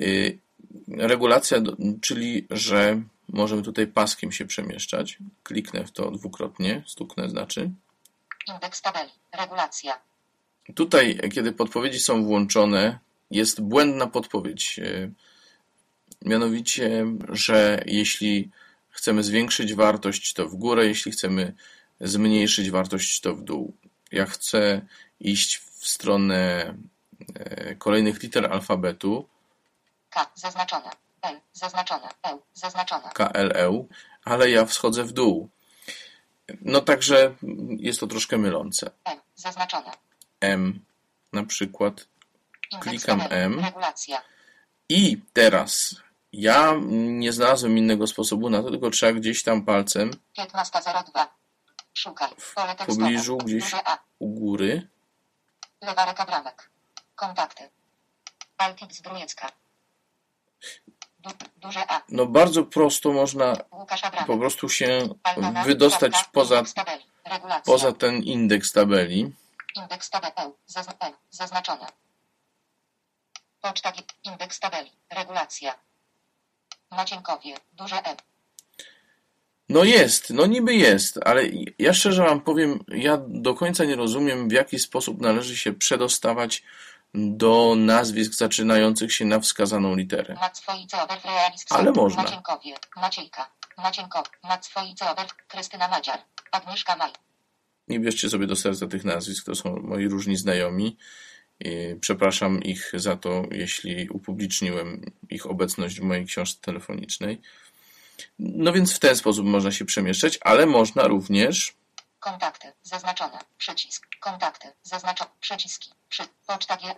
Y, 0.01 0.39
regulacja, 0.87 1.57
czyli 2.01 2.47
że 2.49 3.01
możemy 3.27 3.61
tutaj 3.61 3.87
paskiem 3.87 4.31
się 4.31 4.45
przemieszczać. 4.45 5.17
Kliknę 5.43 5.85
w 5.85 5.91
to 5.91 6.11
dwukrotnie, 6.11 6.83
stuknę 6.87 7.29
znaczy. 7.29 7.69
Indeks 8.47 8.81
tabeli, 8.81 9.11
regulacja. 9.31 9.99
Tutaj, 10.75 11.19
kiedy 11.33 11.51
podpowiedzi 11.51 11.99
są 11.99 12.23
włączone, 12.23 12.99
jest 13.31 13.61
błędna 13.61 14.07
podpowiedź. 14.07 14.79
Y, 14.79 15.11
mianowicie, 16.21 17.05
że 17.29 17.83
jeśli 17.85 18.49
chcemy 18.93 19.23
zwiększyć 19.23 19.73
wartość, 19.73 20.33
to 20.33 20.47
w 20.47 20.55
górę, 20.55 20.85
jeśli 20.85 21.11
chcemy 21.11 21.53
zmniejszyć 21.99 22.71
wartość, 22.71 23.21
to 23.21 23.35
w 23.35 23.43
dół. 23.43 23.73
Ja 24.11 24.25
chcę 24.25 24.81
iść 25.19 25.57
w 25.57 25.87
stronę 25.87 26.73
e, 27.35 27.75
kolejnych 27.75 28.23
liter 28.23 28.53
alfabetu. 28.53 29.27
K 30.09 30.31
zaznaczone, 30.35 30.89
L 31.21 31.39
zaznaczone, 31.53 32.09
L 32.23 32.39
zaznaczone. 32.53 33.09
KLE, 33.13 33.85
ale 34.25 34.49
ja 34.49 34.65
wschodzę 34.65 35.03
w 35.03 35.11
dół. 35.11 35.49
No 36.61 36.81
także 36.81 37.35
jest 37.77 37.99
to 37.99 38.07
troszkę 38.07 38.37
mylące. 38.37 38.91
M 39.05 39.19
zaznaczone. 39.35 39.91
M 40.41 40.85
na 41.33 41.43
przykład. 41.43 42.07
Indeks 42.71 42.89
Klikam 42.89 43.21
M. 43.29 43.59
Regulacja. 43.59 44.21
I 44.89 45.21
teraz 45.33 45.95
ja 46.33 46.73
nie 46.85 47.33
znalazłem 47.33 47.77
innego 47.77 48.07
sposobu 48.07 48.49
na 48.49 48.63
to, 48.63 48.69
tylko 48.69 48.89
trzeba 48.89 49.19
gdzieś 49.19 49.43
tam 49.43 49.65
palcem 49.65 50.11
15.02. 50.37 51.27
Szukaj. 51.93 52.29
Pole 52.55 52.75
w 52.75 52.85
pobliżu, 52.85 53.37
gdzieś 53.37 53.71
u 54.19 54.29
góry. 54.29 54.87
Lewa 55.81 56.05
ręka 56.05 56.25
bramek. 56.25 56.69
Kontakty. 57.15 57.69
Du, 61.19 61.29
duże 61.57 61.91
A. 61.91 62.01
No 62.09 62.25
bardzo 62.25 62.63
prosto 62.63 63.13
można 63.13 63.55
po 64.27 64.37
prostu 64.37 64.69
się 64.69 65.09
wydostać 65.65 66.13
poza, 66.31 66.63
poza 67.65 67.91
ten 67.91 68.15
indeks 68.15 68.71
tabeli. 68.71 69.35
Indeks 69.75 70.09
tabeli. 70.09 70.53
Zaznaczone. 71.29 71.87
Poczta 73.61 73.93
indeks 74.23 74.59
tabeli. 74.59 74.91
Regulacja. 75.09 75.75
Macienkowie, 76.93 77.55
duże 77.73 77.95
E. 77.95 78.15
No 79.69 79.83
jest, 79.83 80.29
no 80.29 80.45
niby 80.45 80.75
jest, 80.75 81.19
ale 81.25 81.43
ja 81.79 81.93
szczerze 81.93 82.23
wam 82.23 82.41
powiem, 82.41 82.79
ja 82.87 83.17
do 83.27 83.53
końca 83.53 83.85
nie 83.85 83.95
rozumiem, 83.95 84.49
w 84.49 84.51
jaki 84.51 84.79
sposób 84.79 85.21
należy 85.21 85.57
się 85.57 85.73
przedostawać 85.73 86.63
do 87.13 87.75
nazwisk 87.77 88.33
zaczynających 88.33 89.13
się 89.13 89.25
na 89.25 89.39
wskazaną 89.39 89.95
literę. 89.95 90.35
Ale 91.69 91.91
można. 91.91 92.23
Macienkowie, 92.23 92.75
Maciejka, 92.95 93.49
Macwoice 94.43 95.05
Krystyna 95.47 95.87
Madziar, 95.87 96.19
Agnieszka 96.51 96.95
Maj. 96.95 97.11
Nie 97.87 97.99
bierzcie 97.99 98.29
sobie 98.29 98.47
do 98.47 98.55
serca 98.55 98.87
tych 98.87 99.03
nazwisk, 99.03 99.45
to 99.45 99.55
są 99.55 99.75
moi 99.75 100.07
różni 100.07 100.37
znajomi. 100.37 100.97
Przepraszam 102.01 102.63
ich 102.63 102.91
za 102.93 103.15
to, 103.15 103.43
jeśli 103.51 104.09
upubliczniłem 104.09 105.01
ich 105.29 105.45
obecność 105.45 105.99
w 105.99 106.03
mojej 106.03 106.25
książce 106.25 106.61
telefonicznej. 106.61 107.41
No 108.39 108.73
więc 108.73 108.93
w 108.95 108.99
ten 108.99 109.15
sposób 109.15 109.45
można 109.45 109.71
się 109.71 109.85
przemieszczać, 109.85 110.39
ale 110.41 110.65
można 110.65 111.07
również. 111.07 111.75
Kontakty, 112.19 112.67
zaznaczone, 112.83 113.39
przycisk, 113.57 114.07
kontakty, 114.19 114.67
zaznaczone, 114.83 115.29
przyciski, 115.39 115.91
przy, 116.09 116.23
poczta 116.47 116.77
G, 116.77 116.95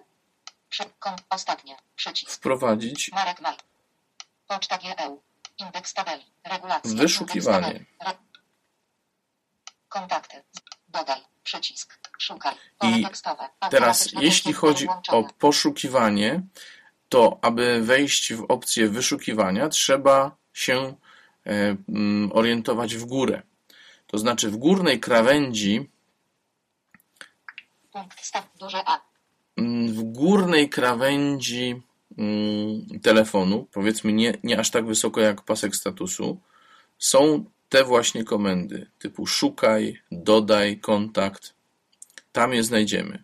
przy, 0.69 0.83
kon, 0.99 1.13
ostatnie, 1.29 1.77
przycisk. 1.95 2.31
Wprowadzić. 2.31 3.11
Marek 3.11 3.41
Maj. 3.41 3.55
Poczta 4.47 4.77
GEU. 4.77 5.21
Indeks 5.57 5.93
tabeli. 5.93 6.23
Regulacja. 6.43 6.91
Wyszukiwanie. 6.93 7.67
Tabeli, 7.67 7.85
re... 7.99 8.11
Kontakty. 9.89 10.43
Dodaj. 10.87 11.21
Przycisk. 11.43 11.99
I. 12.83 13.05
Teraz, 13.69 14.09
jeśli 14.21 14.53
chodzi 14.53 14.87
o 15.09 15.23
poszukiwanie, 15.39 16.41
to 17.09 17.39
aby 17.41 17.81
wejść 17.81 18.33
w 18.33 18.45
opcję 18.47 18.89
wyszukiwania, 18.89 19.69
trzeba 19.69 20.37
się 20.53 20.95
e, 21.45 21.75
mm, 21.89 22.31
orientować 22.33 22.95
w 22.95 23.05
górę. 23.05 23.41
To 24.07 24.17
znaczy 24.17 24.51
w 24.51 24.57
górnej 24.57 24.99
krawędzi, 24.99 25.89
mm, 29.57 29.93
w 29.93 30.03
górnej 30.03 30.69
krawędzi 30.69 31.81
mm, 32.17 32.99
telefonu, 32.99 33.67
powiedzmy 33.71 34.13
nie, 34.13 34.33
nie 34.43 34.59
aż 34.59 34.71
tak 34.71 34.85
wysoko 34.85 35.21
jak 35.21 35.41
pasek 35.41 35.75
statusu, 35.75 36.41
są 36.97 37.45
te 37.69 37.83
właśnie 37.83 38.23
komendy 38.23 38.91
typu 38.99 39.27
szukaj, 39.27 40.01
dodaj, 40.11 40.79
kontakt. 40.79 41.54
Tam 42.35 42.53
je 42.53 42.63
znajdziemy. 42.63 43.23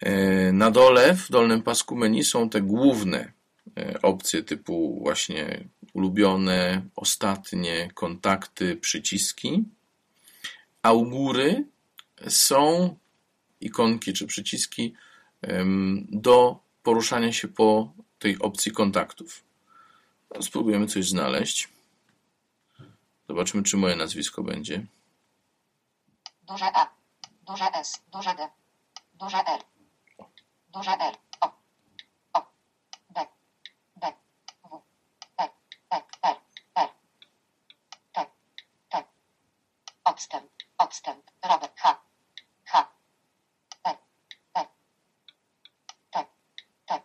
E, 0.00 0.52
Na 0.52 0.70
dole, 0.70 1.14
w 1.14 1.30
dolnym 1.30 1.62
pasku 1.62 1.96
menu 1.96 2.24
są 2.24 2.48
te 2.50 2.60
główne 2.60 3.32
e, 3.76 4.02
opcje 4.02 4.42
typu 4.42 4.98
właśnie 5.02 5.68
ulubione, 5.92 6.82
ostatnie, 6.96 7.90
kontakty, 7.94 8.76
przyciski, 8.76 9.64
a 10.82 10.92
u 10.92 11.04
góry 11.10 11.64
są 12.28 12.96
ikonki 13.60 14.12
czy 14.12 14.26
przyciski 14.26 14.94
do 16.08 16.58
poruszania 16.82 17.32
się 17.32 17.48
po 17.48 17.92
tej 18.18 18.38
opcji 18.38 18.72
kontaktów. 18.72 19.44
No, 20.34 20.42
Spróbujemy 20.42 20.86
coś 20.86 21.08
znaleźć. 21.08 21.68
Zobaczymy, 23.28 23.62
czy 23.62 23.76
moje 23.76 23.96
nazwisko 23.96 24.42
będzie. 24.42 24.86
Duże 26.48 26.64
A. 26.74 27.01
Duże 27.52 27.72
S. 27.72 28.00
Duże 28.08 28.34
D. 28.34 28.48
Duże 29.14 29.38
R. 29.46 29.64
Duże 30.68 30.90
R. 30.90 31.16
O. 31.40 31.50
O. 32.32 32.46
D. 33.10 33.26
D. 33.96 34.12
W. 34.64 34.82
E. 35.38 35.48
E. 35.90 36.02
R. 36.22 36.40
R. 36.74 36.88
T. 38.12 38.26
T. 38.88 39.04
Odstęp. 40.04 40.50
Odstęp. 40.78 41.30
Robert 41.42 41.80
H. 41.80 42.02
H. 42.64 42.92
E. 43.84 43.96
E. 44.54 44.66
T. 46.10 46.26
T. 46.86 47.02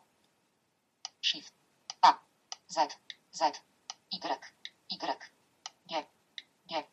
Shift. 1.22 1.54
A. 2.02 2.14
Z. 2.68 3.00
Z. 3.32 3.64
Y. 4.12 4.40
Y. 4.90 5.30
G. 5.88 6.06
G. 6.66 6.84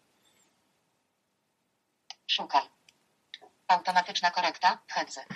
Szukaj. 2.26 2.74
Automatyczna 4.24 4.30
korekta. 4.30 4.78
Headset. 4.88 5.26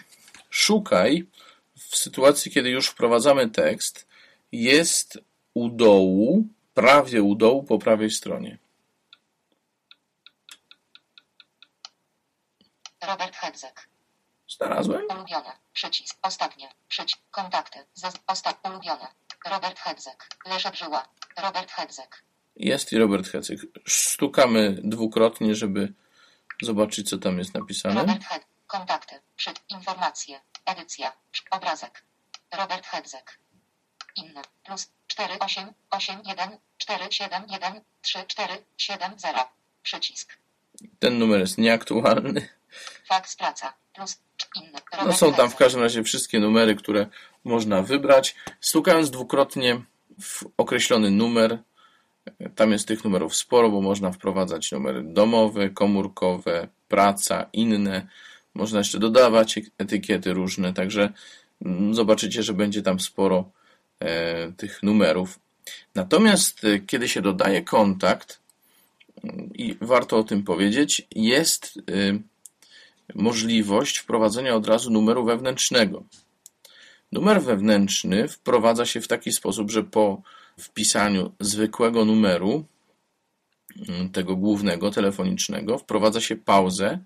Szukaj 0.50 1.26
w 1.76 1.96
sytuacji, 1.96 2.50
kiedy 2.50 2.70
już 2.70 2.88
wprowadzamy 2.88 3.50
tekst, 3.50 4.06
jest 4.52 5.18
u 5.54 5.68
dołu, 5.68 6.46
prawie 6.74 7.22
u 7.22 7.34
dołu 7.34 7.62
po 7.62 7.78
prawej 7.78 8.10
stronie. 8.10 8.58
Robert 13.06 13.36
Hedzek. 13.36 13.88
Znalazłem? 14.48 15.02
Ulubione. 15.10 15.52
Przycisk. 15.72 16.18
Ostatnie. 16.22 16.68
Przycisk. 16.88 17.20
Kontakty. 17.30 17.78
Ostat... 18.26 18.58
Ulubione. 18.64 19.08
Robert 19.50 19.78
Hedzek. 19.78 20.28
Leszek 20.46 20.74
Żyła. 20.74 21.08
Robert 21.42 21.70
Hedzek. 21.70 22.24
Jest 22.56 22.92
i 22.92 22.98
Robert 22.98 23.28
Hecyk. 23.28 23.60
Stukamy 23.86 24.76
dwukrotnie, 24.84 25.54
żeby 25.54 25.92
zobaczyć, 26.62 27.10
co 27.10 27.18
tam 27.18 27.38
jest 27.38 27.54
napisane. 27.54 28.00
Robert 28.00 28.24
Hed. 28.24 28.47
Kontakty. 28.68 29.14
Przy... 29.36 29.50
Informacje. 29.68 30.40
Edycja. 30.66 31.12
Obrazek. 31.50 32.04
Robert 32.58 32.86
Hedzek. 32.86 33.38
Inne. 34.16 34.42
Plus 34.64 34.90
4 35.06 35.38
8 35.38 35.72
8 35.90 36.22
1 36.24 36.58
4 36.78 37.04
7 37.10 37.42
1 37.48 37.80
3 38.02 38.18
4 38.26 38.64
7 38.76 39.18
0. 39.18 39.38
Przycisk. 39.82 40.38
Ten 40.98 41.18
numer 41.18 41.40
jest 41.40 41.58
nieaktualny. 41.58 42.48
Faks 43.08 43.36
praca. 43.36 43.72
Plus 43.94 44.18
inne. 44.56 44.78
No 44.92 44.98
Robert 44.98 45.18
są 45.18 45.34
tam 45.34 45.50
w 45.50 45.56
każdym 45.56 45.82
razie 45.82 46.02
wszystkie 46.02 46.40
numery, 46.40 46.76
które 46.76 47.06
można 47.44 47.82
wybrać. 47.82 48.36
Stukając 48.60 49.10
dwukrotnie 49.10 49.82
w 50.20 50.44
określony 50.56 51.10
numer, 51.10 51.58
tam 52.56 52.72
jest 52.72 52.88
tych 52.88 53.04
numerów 53.04 53.36
sporo, 53.36 53.70
bo 53.70 53.80
można 53.80 54.12
wprowadzać 54.12 54.72
numery 54.72 55.02
domowe, 55.04 55.70
komórkowe, 55.70 56.68
praca, 56.88 57.46
inne. 57.52 58.06
Można 58.54 58.78
jeszcze 58.78 58.98
dodawać 58.98 59.60
etykiety 59.78 60.32
różne, 60.32 60.72
także 60.72 61.12
mm, 61.64 61.94
zobaczycie, 61.94 62.42
że 62.42 62.54
będzie 62.54 62.82
tam 62.82 63.00
sporo 63.00 63.50
e, 64.00 64.52
tych 64.52 64.82
numerów. 64.82 65.38
Natomiast 65.94 66.64
e, 66.64 66.78
kiedy 66.78 67.08
się 67.08 67.22
dodaje 67.22 67.62
kontakt, 67.62 68.40
mm, 69.24 69.50
i 69.54 69.76
warto 69.80 70.18
o 70.18 70.24
tym 70.24 70.42
powiedzieć, 70.42 71.06
jest 71.14 71.78
e, 71.78 72.18
możliwość 73.14 73.98
wprowadzenia 73.98 74.54
od 74.54 74.66
razu 74.66 74.90
numeru 74.90 75.24
wewnętrznego. 75.24 76.04
Numer 77.12 77.42
wewnętrzny 77.42 78.28
wprowadza 78.28 78.86
się 78.86 79.00
w 79.00 79.08
taki 79.08 79.32
sposób, 79.32 79.70
że 79.70 79.84
po 79.84 80.22
wpisaniu 80.58 81.32
zwykłego 81.40 82.04
numeru, 82.04 82.64
mm, 83.88 84.10
tego 84.10 84.36
głównego, 84.36 84.90
telefonicznego, 84.90 85.78
wprowadza 85.78 86.20
się 86.20 86.36
pauzę, 86.36 86.98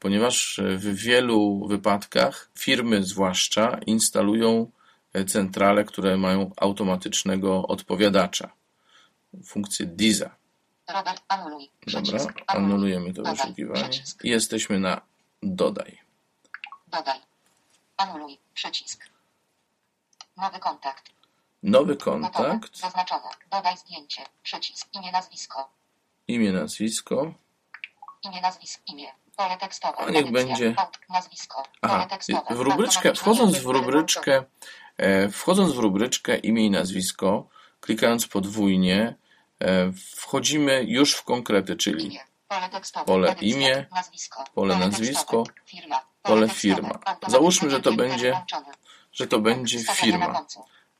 ponieważ 0.00 0.60
w 0.76 0.94
wielu 0.94 1.66
wypadkach 1.68 2.50
firmy 2.58 3.02
zwłaszcza 3.02 3.78
instalują 3.86 4.70
e, 5.12 5.24
centrale, 5.24 5.84
które 5.84 6.16
mają 6.16 6.50
automatycznego 6.56 7.66
odpowiadacza, 7.66 8.50
funkcję 9.44 9.86
DISA. 9.86 10.30
Anuluj. 11.28 11.70
Dobra, 11.86 12.26
anulujemy 12.46 13.14
to 13.14 13.22
wyszukiwanie 13.22 14.02
i 14.22 14.30
jesteśmy 14.30 14.78
na 14.78 15.00
dodaj. 15.42 16.00
Dodaj. 16.88 17.18
Anuluj. 17.96 18.38
Przycisk. 18.54 19.10
Nowy 20.36 20.58
kontakt. 20.58 21.10
Nowy 21.62 21.96
kontakt, 21.96 22.78
Zaznaczone. 22.78 23.28
Dodaj 23.50 23.76
zdjęcie. 23.76 24.22
Przycisk. 24.42 24.88
Imię, 24.94 25.12
nazwisko. 25.12 25.70
imię, 26.28 26.52
nazwisko. 26.52 27.34
Imię, 28.22 28.40
nazwisko. 28.40 28.82
Imię. 28.86 29.12
A 29.96 30.10
niech 30.10 30.32
będzie- 30.32 30.74
Aha, 31.82 32.08
w 32.50 32.60
rubryczkę, 32.60 33.14
wchodząc 33.14 33.58
w 33.58 33.66
rubryczkę, 33.66 34.44
wchodząc 35.32 35.72
w 35.72 35.78
rubryczkę 35.78 36.36
imię 36.36 36.66
i 36.66 36.70
nazwisko, 36.70 37.48
klikając 37.80 38.26
podwójnie, 38.26 39.14
e, 39.60 39.92
wchodzimy 40.16 40.84
już 40.84 41.14
w 41.14 41.24
konkrety, 41.24 41.76
czyli. 41.76 42.18
Pole 43.06 43.34
imię, 43.40 43.86
pole 44.54 44.76
nazwisko, 44.76 45.44
pole 46.22 46.48
firma. 46.48 46.98
Załóżmy, 47.28 47.70
że 47.70 47.80
to 47.80 47.92
będzie 47.92 48.42
że 49.12 49.26
to 49.26 49.38
będzie 49.38 49.78
firma. 49.94 50.46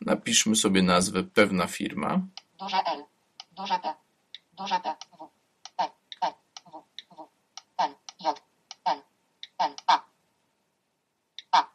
Napiszmy 0.01 0.57
sobie 0.57 0.83
nazwę 0.83 1.23
pewna 1.25 1.67
firma. 1.67 2.21
Duże 2.59 2.77
L. 2.77 3.05
Duże 3.53 3.79
P. 3.83 3.95
Duże 4.53 4.81
P. 4.81 4.95
W. 5.19 5.29
P. 5.77 5.85
P. 6.21 6.35
W. 6.67 6.83
W. 7.17 7.29
N. 7.79 7.95
J. 8.21 8.43
N. 8.85 9.01
N. 9.61 9.75
A. 9.87 10.05
A. 11.53 11.69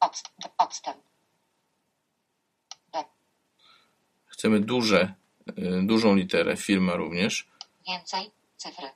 Odst. 0.00 0.30
Odstęp. 0.58 0.98
D. 2.92 3.04
Chcemy 4.26 4.60
duże, 4.60 5.14
e, 5.46 5.82
dużą 5.82 6.14
literę, 6.14 6.56
firma 6.56 6.94
również. 6.94 7.48
Więcej. 7.86 8.30
Cyfry. 8.56 8.90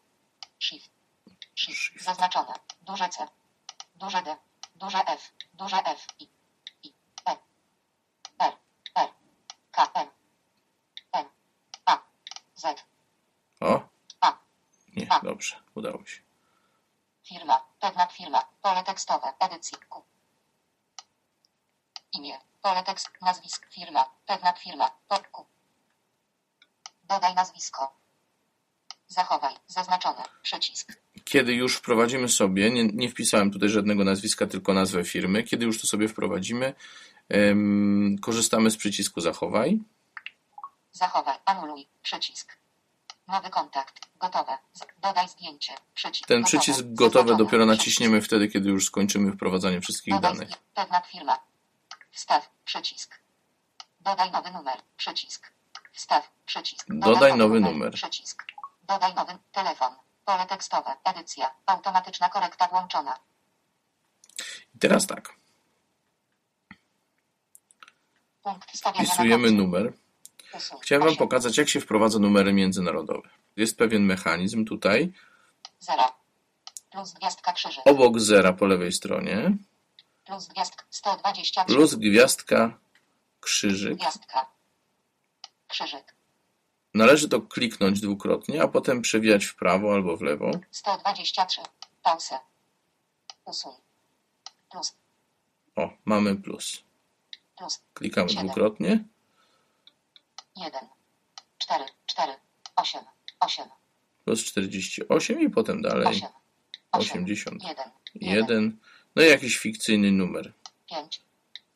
Shift. 0.61 0.91
Shift. 1.55 1.81
Shift. 1.81 2.05
Zaznaczone. 2.05 2.53
Duże 2.83 3.09
C. 3.09 3.27
Duże 3.95 4.23
D. 4.23 4.37
Duże 4.75 4.99
F. 5.07 5.33
Duże 5.55 5.77
F. 5.77 6.07
I. 6.19 6.29
I. 6.83 6.93
E. 7.29 7.37
R. 8.39 8.53
R. 8.95 9.09
K. 9.71 9.91
M. 9.95 10.09
N. 11.13 11.25
A. 11.87 11.99
Z. 12.55 12.85
O, 13.61 13.89
A. 14.21 14.39
nie, 14.97 15.13
A. 15.13 15.21
dobrze, 15.21 15.57
udało 15.75 16.07
się. 16.07 16.24
Firma. 17.29 17.61
Pewna 17.81 18.07
firma. 18.07 18.41
Pole 18.63 18.85
tekstowe. 18.85 19.33
Edycji. 19.41 19.79
Q. 19.91 20.03
Imię. 22.13 22.39
Pole 22.63 22.83
tekst. 22.83 23.09
Nazwisk. 23.23 23.67
Firma. 23.73 24.05
Pewna 24.27 24.53
firma. 24.53 24.91
Q. 25.09 25.47
Dodaj 27.09 27.35
nazwisko. 27.35 27.93
Zachowaj. 29.09 29.55
Zaznaczone. 29.67 30.23
Przycisk. 30.43 30.93
Kiedy 31.25 31.55
już 31.55 31.77
wprowadzimy 31.77 32.29
sobie, 32.29 32.71
nie, 32.71 32.85
nie 32.85 33.09
wpisałem 33.09 33.51
tutaj 33.51 33.69
żadnego 33.69 34.05
nazwiska, 34.05 34.47
tylko 34.47 34.75
nazwę 34.75 35.05
firmy. 35.05 35.43
Kiedy 35.43 35.65
już 35.65 35.81
to 35.81 35.87
sobie 35.87 36.09
wprowadzimy, 36.09 36.75
em, 37.29 38.17
korzystamy 38.23 38.71
z 38.71 38.77
przycisku 38.77 39.21
zachowaj. 39.21 39.81
Zachowaj. 40.93 41.39
Anuluj. 41.45 41.87
Przycisk. 42.03 42.64
Nowy 43.29 43.51
kontakt. 43.51 44.01
Gotowe. 44.21 44.59
Dodaj 45.03 45.29
zdjęcie. 45.29 45.75
Przycisk. 45.95 46.29
Ten 46.29 46.45
przycisk 46.45 46.81
gotowe 46.85 47.19
Zaznaczone. 47.19 47.39
dopiero 47.39 47.67
naciśniemy 47.67 48.23
wtedy, 48.23 48.49
kiedy 48.49 48.69
już 48.69 48.87
skończymy 48.87 49.33
wprowadzanie 49.33 49.81
wszystkich 49.81 50.15
Dodaj 50.15 50.35
danych. 50.35 50.49
Pewna 50.75 51.01
firma. 51.01 51.39
Wstaw. 52.13 52.51
Przycisk. 52.65 53.21
Dodaj 54.01 54.31
nowy 54.31 54.51
numer. 54.51 54.79
Przycisk. 54.97 55.53
Wstaw. 55.93 56.31
Przycisk. 56.47 56.87
Dodaj 56.89 57.37
nowy 57.37 57.61
numer. 57.61 57.93
Przycisk. 57.93 58.45
Dodaj 58.83 59.15
nowy 59.15 59.33
telefon. 59.53 59.95
Pole 60.25 60.47
tekstowe. 60.47 60.97
Edycja. 61.05 61.51
Automatyczna 61.67 62.29
korekta 62.29 62.69
włączona. 62.69 63.19
I 64.75 64.79
teraz 64.79 65.07
tak, 65.07 65.35
Punkt 68.43 68.71
wpisujemy 68.95 69.51
numer. 69.51 69.93
Chciałem 70.83 71.05
Wam 71.05 71.17
pokazać, 71.17 71.59
jak 71.59 71.69
się 71.69 71.81
wprowadza 71.81 72.19
numery 72.19 72.53
międzynarodowe. 72.53 73.29
Jest 73.57 73.79
pewien 73.79 74.03
mechanizm 74.03 74.65
tutaj, 74.65 75.13
Zero. 75.81 76.13
Plus 76.91 77.13
gwiazdka 77.13 77.53
krzyżyk. 77.53 77.87
obok 77.87 78.21
zera 78.21 78.53
po 78.53 78.67
lewej 78.67 78.93
stronie, 78.93 79.57
Plus 80.25 80.49
gwiazdka 80.49 80.85
123. 80.91 81.75
plus 81.75 81.95
gwiazdka 81.95 82.79
krzyżyk. 83.41 83.99
Gwiazdka. 83.99 84.47
Krzyżyk. 85.69 86.15
Należy 86.95 87.29
to 87.29 87.41
kliknąć 87.41 88.01
dwukrotnie, 88.01 88.63
a 88.63 88.69
potem 88.69 89.03
przewijać 89.03 89.45
w 89.45 89.57
prawo 89.57 89.95
albo 89.95 90.17
w 90.17 90.23
lewo. 90.23 90.51
123. 90.71 91.61
Pauzę. 92.03 92.39
Usuń. 93.45 93.73
Plus. 94.71 94.97
O, 95.77 95.91
mamy 96.05 96.37
plus. 96.37 96.83
Plus. 97.59 97.81
Klikamy 97.95 98.29
Siedem. 98.29 98.47
dwukrotnie. 98.47 99.05
1. 100.57 100.71
4. 101.59 101.85
4. 102.07 102.33
8. 102.77 103.01
8. 103.41 103.65
Plus 104.25 104.45
48 104.45 105.41
i 105.41 105.51
potem 105.51 105.83
dalej 105.83 106.07
8. 106.07 106.29
8. 106.93 107.25
81. 107.25 107.91
1. 108.15 108.79
No 109.17 109.23
i 109.23 109.29
jakiś 109.29 109.59
fikcyjny 109.59 110.13
numer. 110.13 110.53
5. 110.91 111.23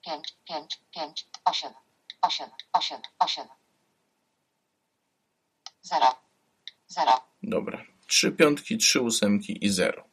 5. 0.04 0.36
5. 0.48 0.80
5. 0.94 1.26
8. 1.44 1.70
8. 2.22 2.46
8. 2.72 2.98
8. 3.18 3.44
0. 5.82 6.06
0. 6.88 7.12
Dobra. 7.42 7.84
Trzy 8.06 8.32
piątki, 8.32 8.78
trzy 8.78 9.00
ósemki 9.00 9.64
i 9.64 9.68
zero. 9.68 10.04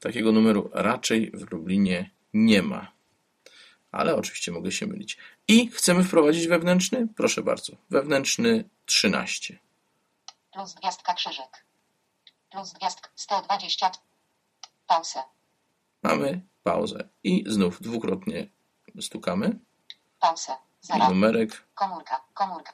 Takiego 0.00 0.32
numeru 0.32 0.70
raczej 0.72 1.30
w 1.30 1.52
Lublinie 1.52 2.10
nie 2.34 2.62
ma. 2.62 2.95
Ale 3.96 4.16
oczywiście 4.16 4.52
mogę 4.52 4.72
się 4.72 4.86
mylić. 4.86 5.18
I 5.48 5.70
chcemy 5.70 6.04
wprowadzić 6.04 6.48
wewnętrzny? 6.48 7.08
Proszę 7.16 7.42
bardzo. 7.42 7.72
Wewnętrzny 7.90 8.64
13. 8.86 9.58
Plus 10.52 10.74
gwiazdka 10.74 11.14
krzyżyk. 11.14 11.64
Plus 12.50 12.72
gwiazdka 12.72 13.08
120. 13.14 13.90
Pauzę. 14.86 15.22
Mamy 16.02 16.40
pauzę. 16.62 17.08
I 17.24 17.44
znów 17.46 17.82
dwukrotnie 17.82 18.48
stukamy. 19.00 19.58
Pauzę. 20.20 20.52
I 20.82 20.86
0. 20.86 21.08
numerek 21.08 21.62
Komórka. 21.74 22.20
Komórka. 22.34 22.72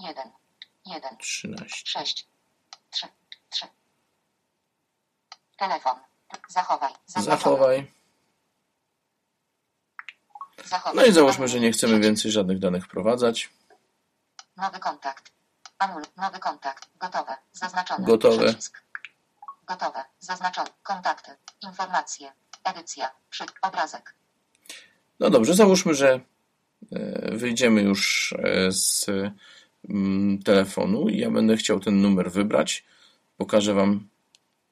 1. 0.00 0.30
1. 0.86 1.16
13. 1.18 1.68
6. 1.84 2.28
3. 2.90 3.06
3. 3.50 3.66
Telefon. 5.56 5.96
Zachowaj. 6.48 6.92
Zaznaczone. 7.06 7.38
Zachowaj. 7.38 7.99
No 10.94 11.04
i 11.04 11.12
załóżmy, 11.12 11.48
że 11.48 11.60
nie 11.60 11.72
chcemy 11.72 12.00
więcej 12.00 12.30
żadnych 12.30 12.58
danych 12.58 12.84
wprowadzać. 12.84 13.50
Nowy 14.56 14.78
kontakt. 14.78 15.32
Anul. 15.78 16.02
Nowy 16.16 16.38
kontakt. 16.38 16.88
Gotowe. 17.00 17.36
Zaznaczone. 17.52 18.06
Gotowe. 18.06 18.44
Przycisk. 18.44 18.82
Gotowe. 19.66 20.04
Zaznaczone. 20.20 20.70
Kontakty. 20.82 21.30
Informacje. 21.62 22.32
Edycja. 22.64 23.10
Przy. 23.30 23.44
Obrazek. 23.62 24.14
No 25.20 25.30
dobrze, 25.30 25.54
załóżmy, 25.54 25.94
że 25.94 26.20
e, 26.92 27.36
wyjdziemy 27.36 27.82
już 27.82 28.32
e, 28.38 28.72
z 28.72 29.06
mm, 29.88 30.42
telefonu 30.42 31.08
i 31.08 31.18
ja 31.18 31.30
będę 31.30 31.56
chciał 31.56 31.80
ten 31.80 32.00
numer 32.00 32.32
wybrać. 32.32 32.84
Pokażę 33.36 33.74
Wam, 33.74 34.08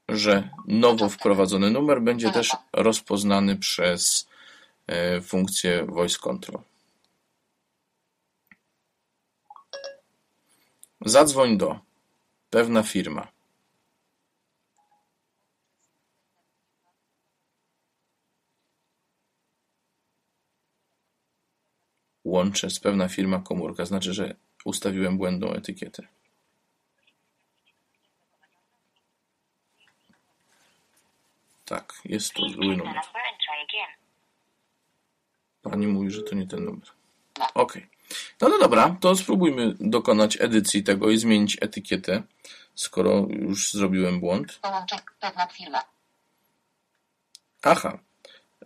że 0.09 0.49
nowo 0.67 1.09
wprowadzony 1.09 1.71
numer 1.71 2.03
będzie 2.03 2.33
też 2.33 2.57
rozpoznany 2.73 3.57
przez 3.57 4.28
funkcję 5.22 5.85
Voice 5.85 6.18
Control. 6.18 6.62
Zadzwoń 11.01 11.59
do 11.59 11.81
pewna 12.51 12.83
firma. 12.83 13.29
Łączę 22.24 22.70
z 22.70 22.81
pewna 22.81 23.09
firma 23.09 23.38
komórka, 23.38 23.85
znaczy, 23.85 24.14
że 24.14 24.35
ustawiłem 24.64 25.18
błędną 25.18 25.53
etykietę. 25.53 26.03
Tak, 31.64 31.92
jest 32.05 32.35
to 32.35 32.48
zły 32.48 32.77
numer. 32.77 33.01
Pani 35.62 35.87
mówi, 35.87 36.11
że 36.11 36.23
to 36.23 36.35
nie 36.35 36.47
ten 36.47 36.64
numer. 36.64 36.88
Ok. 37.55 37.79
No, 38.40 38.49
no 38.49 38.59
dobra, 38.59 38.97
to 39.01 39.16
spróbujmy 39.16 39.75
dokonać 39.81 40.40
edycji 40.40 40.83
tego 40.83 41.11
i 41.11 41.18
zmienić 41.18 41.59
etykietę, 41.61 42.23
skoro 42.75 43.27
już 43.29 43.73
zrobiłem 43.73 44.21
błąd. 44.21 44.59
Połączeń. 44.62 44.99
Pewna 45.21 45.47
firma. 45.47 45.85
Aha, 47.62 47.99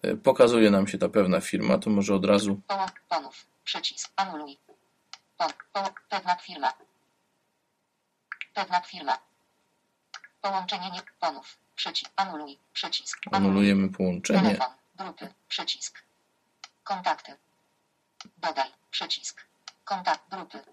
e, 0.03 0.17
pokazuje 0.17 0.71
nam 0.71 0.89
się 0.89 0.99
ta 0.99 1.09
pewna 1.09 1.41
firma, 1.41 1.79
to 1.79 1.91
może 1.91 2.15
od 2.15 2.25
razu. 2.25 2.61
Ponów. 3.09 3.47
Przycisk. 3.65 4.13
Anuluj. 4.17 4.59
Pewna 6.09 6.37
firma. 6.37 6.73
Pewna 8.55 8.81
firma. 8.81 9.19
Połączenie 10.43 10.91
nie. 10.91 11.03
Ponów. 11.21 11.59
Przycisk. 11.77 12.13
Anuluj. 12.17 12.59
Przycisk. 12.73 13.19
Anuluj. 13.31 13.49
anulujemy 13.51 13.89
połączenie. 13.89 14.41
Telefon. 14.41 14.67
Grupy. 14.99 15.29
Przycisk. 15.49 16.03
Kontakty. 16.85 17.37
Dodaj. 18.39 18.69
Przycisk. 18.91 19.47
Kontakt 19.85 20.31
grupy. 20.31 20.65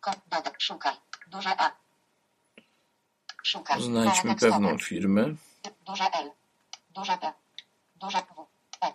Kon 0.00 0.14
dodaj. 0.26 0.52
Szukaj. 0.58 0.94
Duże 1.26 1.60
A. 1.60 1.70
Szukaj. 3.42 3.82
Znajdźmy 3.82 4.36
pewną 4.36 4.78
firmę. 4.78 5.34
Duże 5.86 6.04
L. 6.04 6.30
Duże 6.90 7.18
P. 7.18 7.32
Duże 7.96 8.18
W. 8.18 8.46
E. 8.84 8.86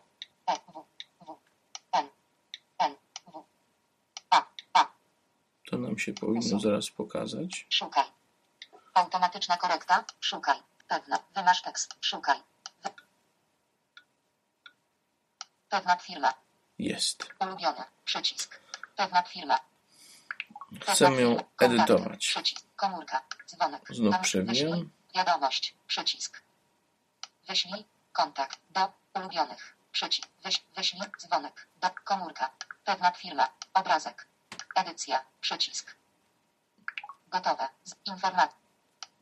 E. 0.48 0.54
W. 0.74 0.86
W. 1.26 1.38
N. 1.92 2.08
N. 2.80 2.96
W. 3.28 3.44
A. 4.30 4.46
A. 4.74 4.86
To 5.70 5.78
nam 5.78 6.00
się 6.00 6.14
powinno 6.14 6.60
zaraz 6.60 6.90
pokazać. 6.90 7.68
Szukaj. 7.70 8.06
Automatyczna 8.94 9.58
korekta. 9.58 10.04
Szukaj. 10.20 10.58
Pewna. 10.88 11.20
Wymasz 11.36 11.62
tekst. 11.62 11.96
Szukaj. 12.02 12.40
Pewna 15.71 15.95
firma. 15.95 16.34
Jest. 16.79 17.29
Ulubione. 17.39 17.84
Przycisk. 18.05 18.60
Pewna 18.95 19.21
firma. 19.21 19.60
Chcę 20.81 21.05
ją 21.21 21.38
edytować. 21.60 22.27
Przycisk. 22.27 22.65
Komórka. 22.75 23.21
Dzwonek. 23.47 23.81
Znów 23.89 24.15
przewijam. 24.19 24.89
Wiadomość. 25.15 25.75
Przycisk. 25.88 26.43
Wyślij. 27.47 27.86
Kontakt. 28.13 28.60
Do 28.69 28.93
ulubionych. 29.13 29.75
Przycisk. 29.91 30.27
Wyś, 30.43 30.63
wyślij. 30.75 31.01
Dzwonek. 31.19 31.67
Do 31.81 31.89
komórka. 32.03 32.49
Pewna 32.86 33.12
firma. 33.12 33.49
Obrazek. 33.73 34.27
Edycja. 34.75 35.25
Przycisk. 35.41 35.95
Gotowe. 37.27 37.67
Z 37.84 37.95
informacji. 38.05 38.61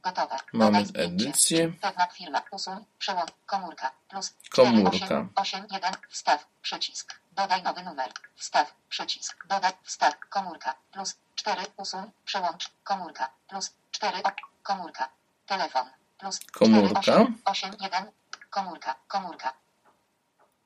Gotowe. 0.04 0.36
Mamy 0.54 0.84
edycję. 0.94 1.74
Pewna 1.82 2.06
firma. 2.06 2.42
Usuń. 2.52 2.86
Przełącz. 3.00 3.32
Komórka. 3.46 3.92
Plus. 4.10 4.34
Komórka. 4.52 4.98
4, 4.98 5.16
8, 5.16 5.30
8, 5.36 5.68
1. 5.72 5.94
Wstaw. 6.10 6.48
Przycisk. 6.62 7.20
Dodaj 7.32 7.64
nowy 7.64 7.84
numer. 7.84 8.10
Wstaw. 8.36 8.74
Przycisk. 8.90 9.48
Dodaj. 9.48 9.72
Wstaw. 9.84 10.14
Komórka. 10.30 10.76
Plus. 10.92 11.18
4. 11.36 11.62
Usuń. 11.78 12.12
Przełącz. 12.26 12.72
Komórka. 12.84 13.30
Plus. 13.48 13.74
4. 13.92 14.18
O, 14.24 14.32
komórka. 14.64 15.10
Telefon. 15.46 15.86
Plus. 16.18 16.40
4, 16.40 16.52
Komórka. 16.52 17.00
8, 17.00 17.38
8, 17.46 17.72
1. 17.82 18.12
Komórka. 18.50 18.96
Komórka. 19.08 19.54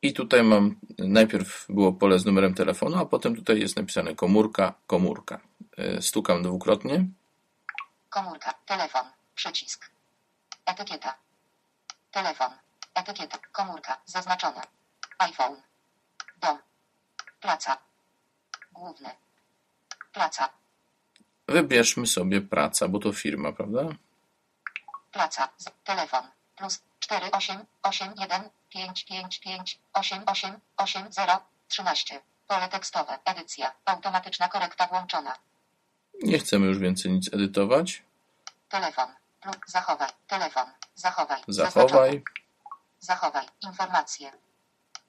I 0.02 0.14
tutaj 0.14 0.44
mam, 0.44 0.76
najpierw 1.00 1.66
było 1.70 1.94
pole 1.94 2.20
z 2.20 2.26
numerem 2.26 2.54
telefonu, 2.54 2.98
a 2.98 3.06
potem 3.06 3.36
tutaj 3.36 3.60
jest 3.60 3.76
napisane 3.78 4.16
komórka, 4.16 4.74
komórka. 4.88 5.40
E, 5.78 6.02
Stukam 6.02 6.44
dwukrotnie. 6.44 7.06
Komórka. 8.10 8.54
Telefon. 8.66 9.02
Przycisk. 9.36 9.90
Etykieta. 10.66 11.16
Telefon. 12.12 12.52
Etykieta. 12.94 13.38
Komórka. 13.52 13.98
Zaznaczone. 14.06 14.62
iPhone. 15.20 15.62
Dom. 16.42 16.58
Praca. 17.42 17.78
Główny. 18.72 19.10
Praca. 20.14 20.50
Wybierzmy 21.48 22.08
sobie 22.08 22.42
praca, 22.42 22.88
bo 22.88 23.00
to 23.00 23.14
firma, 23.14 23.52
prawda? 23.52 23.82
Praca. 25.12 25.50
Telefon. 25.84 26.24
Plus 26.56 26.82
4 27.00 27.32
8 27.32 27.66
8 27.84 28.14
1 28.18 28.50
5 28.70 29.06
5 29.06 29.40
5 29.40 29.80
8 29.94 30.24
8 30.26 30.60
8 30.78 31.12
0 31.12 31.40
13. 31.68 32.22
Pole 32.48 32.70
tekstowe. 32.70 33.20
Edycja. 33.26 33.74
Automatyczna 33.86 34.48
korekta 34.48 34.88
włączona. 34.88 35.36
Nie 36.24 36.40
chcemy 36.40 36.66
już 36.68 36.80
więcej 36.80 37.12
nic 37.12 37.34
edytować. 37.34 38.04
Telefon. 38.70 39.23
Lub 39.46 39.58
zachowaj. 39.68 40.10
Telefon. 40.28 40.66
Zachowaj. 40.96 41.42
Zachowaj. 41.48 42.24
Zachowaj. 43.00 43.46
Informacje. 43.62 44.32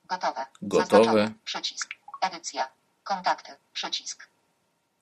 Gotowe. 0.04 0.46
Gotowe. 0.62 0.86
Zaznaczone. 0.86 1.32
Przycisk. 1.44 1.88
Edycja. 2.22 2.68
Kontakty. 3.04 3.52
Przycisk. 3.72 4.28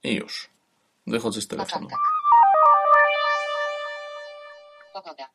I 0.02 0.14
już. 0.14 0.50
Wychodzę 1.06 1.40
z 1.40 1.48
telefonu. 1.48 1.88
Początek. 1.88 1.98
Pogoda. 4.92 5.28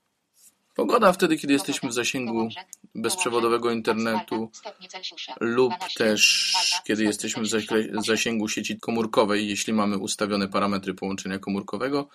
Pogoda 0.75 1.13
wtedy, 1.13 1.37
kiedy 1.37 1.53
jesteśmy 1.53 1.89
w 1.89 1.93
zasięgu 1.93 2.49
bezprzewodowego 2.95 3.71
internetu 3.71 4.51
lub 5.39 5.73
też 5.97 6.53
kiedy 6.83 7.03
jesteśmy 7.03 7.43
w 7.43 8.05
zasięgu 8.05 8.47
sieci 8.47 8.79
komórkowej, 8.79 9.49
jeśli 9.49 9.73
mamy 9.73 9.97
ustawione 9.97 10.47
parametry 10.47 10.93
połączenia 10.93 11.39
komórkowego. 11.39 12.09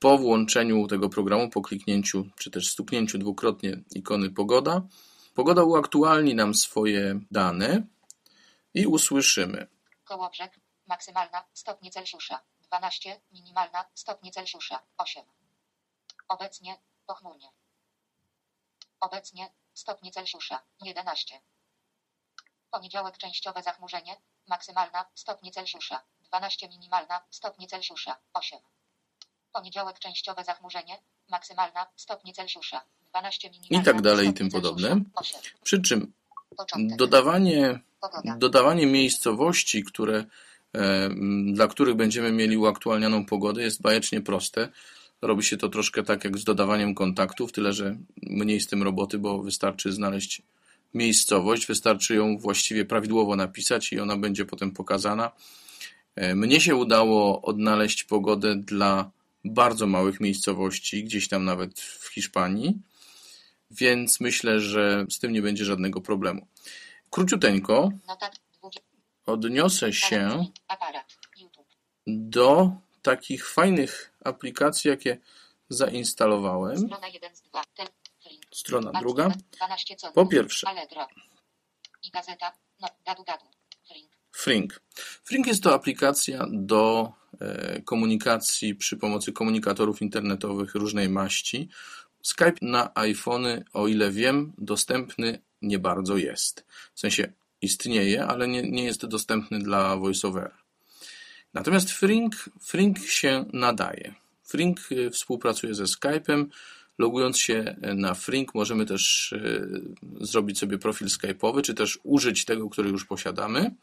Po 0.00 0.18
włączeniu 0.18 0.86
tego 0.86 1.08
programu, 1.08 1.50
po 1.50 1.62
kliknięciu 1.62 2.26
czy 2.38 2.50
też 2.50 2.72
stuknięciu 2.72 3.18
dwukrotnie 3.18 3.82
ikony 3.94 4.30
pogoda, 4.30 4.82
pogoda 5.34 5.64
uaktualni 5.64 6.34
nam 6.34 6.54
swoje 6.54 7.20
dane 7.30 7.82
i 8.74 8.86
usłyszymy. 8.86 9.66
Kołobrzeg. 10.04 10.60
Maksymalna 10.86 11.44
stopnie 11.52 11.90
Celsjusza 11.90 12.40
12, 12.60 13.20
minimalna 13.32 13.84
stopnie 13.94 14.30
Celsjusza 14.30 14.82
8. 14.98 15.22
Obecnie 16.28 16.78
pochmurnie. 17.06 17.48
Obecnie 19.00 19.52
stopnie 19.74 20.10
Celsjusza 20.10 20.62
11. 20.82 21.40
Poniedziałek 22.70 23.18
częściowe 23.18 23.62
zachmurzenie, 23.62 24.16
maksymalna 24.48 25.04
stopnie 25.14 25.50
Celsjusza 25.50 26.02
12, 26.20 26.68
minimalna 26.68 27.20
stopnie 27.30 27.66
Celsjusza 27.66 28.16
8. 28.32 28.58
Poniedziałek 29.52 29.98
częściowe 29.98 30.44
zachmurzenie, 30.44 30.98
maksymalna 31.30 31.86
stopnie 31.96 32.32
Celsjusza 32.32 32.80
12, 33.10 33.50
minimalna 33.50 33.82
I 33.82 33.84
tak 33.84 34.02
dalej 34.02 34.28
i 34.28 34.32
tym 34.32 34.50
podobne. 34.50 35.00
8. 35.14 35.40
Przy 35.62 35.82
czym 35.82 36.12
Początek. 36.56 36.98
dodawanie 36.98 37.80
Pogoda. 38.00 38.36
Dodawanie 38.36 38.86
miejscowości, 38.86 39.84
które, 39.84 40.24
e, 40.74 41.10
dla 41.52 41.68
których 41.68 41.94
będziemy 41.94 42.32
mieli 42.32 42.56
uaktualnianą 42.56 43.26
pogodę, 43.26 43.62
jest 43.62 43.82
bajecznie 43.82 44.20
proste. 44.20 44.68
Robi 45.22 45.42
się 45.42 45.56
to 45.56 45.68
troszkę 45.68 46.02
tak 46.02 46.24
jak 46.24 46.38
z 46.38 46.44
dodawaniem 46.44 46.94
kontaktów, 46.94 47.52
tyle 47.52 47.72
że 47.72 47.96
mniej 48.22 48.60
z 48.60 48.66
tym 48.66 48.82
roboty, 48.82 49.18
bo 49.18 49.42
wystarczy 49.42 49.92
znaleźć 49.92 50.42
miejscowość, 50.94 51.66
wystarczy 51.66 52.14
ją 52.14 52.38
właściwie 52.38 52.84
prawidłowo 52.84 53.36
napisać 53.36 53.92
i 53.92 54.00
ona 54.00 54.16
będzie 54.16 54.44
potem 54.44 54.70
pokazana. 54.70 55.30
E, 56.16 56.34
Mnie 56.34 56.60
się 56.60 56.76
udało 56.76 57.42
odnaleźć 57.42 58.04
pogodę 58.04 58.56
dla 58.56 59.10
bardzo 59.44 59.86
małych 59.86 60.20
miejscowości, 60.20 61.04
gdzieś 61.04 61.28
tam 61.28 61.44
nawet 61.44 61.80
w 61.80 62.08
Hiszpanii, 62.08 62.78
więc 63.70 64.20
myślę, 64.20 64.60
że 64.60 65.06
z 65.10 65.18
tym 65.18 65.32
nie 65.32 65.42
będzie 65.42 65.64
żadnego 65.64 66.00
problemu. 66.00 66.46
Króciuteńko, 67.10 67.90
Notat 68.06 68.40
20. 68.58 68.82
odniosę 69.26 69.92
się 69.92 70.44
do 72.06 72.70
takich 73.02 73.48
fajnych 73.48 74.12
aplikacji, 74.24 74.90
jakie 74.90 75.18
zainstalowałem. 75.68 76.78
Strona 76.78 77.08
1 77.08 77.36
z 77.36 77.42
2. 77.42 77.62
Tel. 77.74 77.86
Link. 78.30 78.42
Strona 78.54 78.90
Apps 78.90 79.00
druga. 79.00 79.30
12 79.52 79.96
co? 79.96 80.12
Po 80.12 80.26
pierwsze. 80.26 80.66
Allegro. 84.46 84.60
I 84.60 84.68
gazeta. 84.68 84.70
Gadu 84.70 84.70
gadu. 84.70 84.70
Link. 84.70 84.74
Frink. 84.74 84.80
Frink 85.24 85.46
jest 85.46 85.62
to 85.62 85.74
aplikacja 85.74 86.46
do 86.52 87.12
e, 87.40 87.82
komunikacji 87.82 88.74
przy 88.74 88.96
pomocy 88.96 89.32
komunikatorów 89.32 90.02
internetowych 90.02 90.74
różnej 90.74 91.08
maści. 91.08 91.68
Skype 92.22 92.56
na 92.62 92.90
iPhony, 92.94 93.64
o 93.72 93.88
ile 93.88 94.10
wiem, 94.10 94.52
dostępny 94.58 95.40
nie 95.62 95.78
bardzo 95.78 96.16
jest. 96.16 96.66
W 96.94 97.00
sensie 97.00 97.32
istnieje, 97.62 98.26
ale 98.26 98.48
nie, 98.48 98.62
nie 98.62 98.84
jest 98.84 99.06
dostępny 99.06 99.58
dla 99.58 99.96
VoiceOvera. 99.96 100.58
Natomiast 101.54 101.90
Frink, 101.90 102.34
Frink 102.60 102.98
się 102.98 103.44
nadaje. 103.52 104.14
Frink 104.44 104.92
y, 104.92 105.10
współpracuje 105.10 105.74
ze 105.74 105.84
Skype'em. 105.84 106.46
Logując 106.98 107.38
się 107.38 107.76
na 107.94 108.14
Frink 108.14 108.54
możemy 108.54 108.86
też 108.86 109.34
zrobić 110.20 110.58
sobie 110.58 110.78
profil 110.78 111.08
Skype'owy, 111.08 111.62
czy 111.62 111.74
też 111.74 111.98
użyć 112.02 112.44
tego, 112.44 112.70
który 112.70 112.90
już 112.90 113.04
posiadamy. 113.04 113.74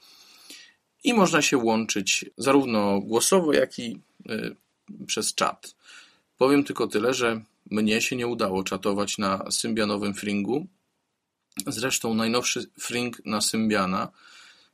I 1.03 1.13
można 1.13 1.41
się 1.41 1.57
łączyć 1.57 2.25
zarówno 2.37 2.99
głosowo, 2.99 3.53
jak 3.53 3.79
i 3.79 3.99
y, 4.29 4.55
przez 5.07 5.35
czat. 5.35 5.75
Powiem 6.37 6.63
tylko 6.63 6.87
tyle, 6.87 7.13
że 7.13 7.41
mnie 7.71 8.01
się 8.01 8.15
nie 8.15 8.27
udało 8.27 8.63
czatować 8.63 9.17
na 9.17 9.51
symbianowym 9.51 10.13
Fringu. 10.13 10.67
Zresztą 11.67 12.13
najnowszy 12.13 12.65
Fring 12.79 13.25
na 13.25 13.41
Symbiana 13.41 14.11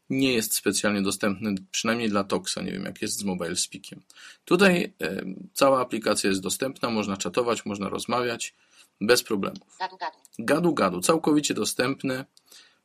nie 0.09 0.33
jest 0.33 0.55
specjalnie 0.55 1.01
dostępny, 1.01 1.55
przynajmniej 1.71 2.09
dla 2.09 2.23
Toxa. 2.23 2.61
Nie 2.61 2.71
wiem, 2.71 2.83
jak 2.83 3.01
jest 3.01 3.17
z 3.17 3.23
Mobile 3.23 3.55
Speakiem. 3.55 4.01
Tutaj 4.45 4.93
e, 5.01 5.21
cała 5.53 5.81
aplikacja 5.81 6.29
jest 6.29 6.41
dostępna, 6.41 6.89
można 6.89 7.17
czatować, 7.17 7.65
można 7.65 7.89
rozmawiać 7.89 8.53
bez 9.01 9.23
problemów. 9.23 9.77
Gadu 9.79 9.97
gadu. 9.97 10.17
Gadu 10.39 10.73
gadu, 10.73 11.01
całkowicie 11.01 11.53
dostępne, 11.53 12.25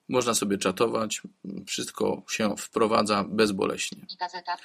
można 0.08 0.34
sobie 0.34 0.58
czatować, 0.58 1.22
wszystko 1.66 2.22
się 2.30 2.54
wprowadza 2.58 3.24
bezboleśnie. 3.24 3.98
I 4.10 4.16
gazeta. 4.16 4.56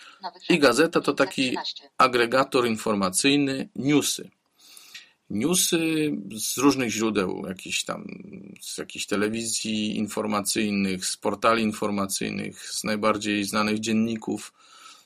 I 0.49 0.59
gazeta 0.59 1.01
to 1.01 1.13
taki 1.13 1.41
13. 1.49 1.89
agregator 1.97 2.67
informacyjny, 2.67 3.69
newsy. 3.75 4.29
Newsy 5.29 6.11
z 6.35 6.57
różnych 6.57 6.89
źródeł, 6.89 7.45
jakichś 7.47 7.83
tam, 7.83 8.05
z 8.61 8.77
jakichś 8.77 9.05
telewizji 9.05 9.97
informacyjnych, 9.97 11.05
z 11.05 11.17
portali 11.17 11.63
informacyjnych, 11.63 12.69
z 12.71 12.83
najbardziej 12.83 13.43
znanych 13.43 13.79
dzienników. 13.79 14.53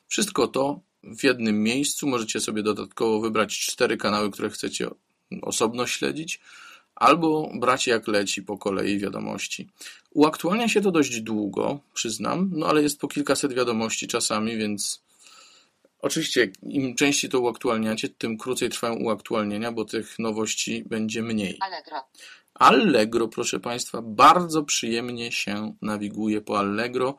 Wszystko 0.07 0.47
to 0.47 0.79
w 1.03 1.23
jednym 1.23 1.63
miejscu. 1.63 2.07
Możecie 2.07 2.39
sobie 2.39 2.63
dodatkowo 2.63 3.19
wybrać 3.19 3.59
cztery 3.59 3.97
kanały, 3.97 4.31
które 4.31 4.49
chcecie 4.49 4.87
osobno 5.41 5.87
śledzić, 5.87 6.39
albo 6.97 7.51
brać 7.53 7.87
jak 7.87 8.07
leci 8.07 8.43
po 8.43 8.57
kolei 8.57 8.99
wiadomości. 8.99 9.69
Uaktualnia 10.11 10.67
się 10.67 10.81
to 10.81 10.91
dość 10.91 11.21
długo, 11.21 11.79
przyznam, 11.93 12.51
no 12.53 12.67
ale 12.67 12.81
jest 12.81 12.99
po 12.99 13.07
kilkaset 13.07 13.53
wiadomości 13.53 14.07
czasami, 14.07 14.57
więc 14.57 15.07
Oczywiście, 16.01 16.51
im 16.63 16.95
częściej 16.95 17.29
to 17.29 17.39
uaktualniacie, 17.39 18.09
tym 18.09 18.37
krócej 18.37 18.69
trwają 18.69 18.95
uaktualnienia, 18.95 19.71
bo 19.71 19.85
tych 19.85 20.19
nowości 20.19 20.83
będzie 20.85 21.21
mniej. 21.21 21.57
Allegro. 21.59 21.97
Allegro, 22.53 23.27
proszę 23.27 23.59
Państwa, 23.59 24.01
bardzo 24.01 24.63
przyjemnie 24.63 25.31
się 25.31 25.75
nawiguje 25.81 26.41
po 26.41 26.59
Allegro. 26.59 27.17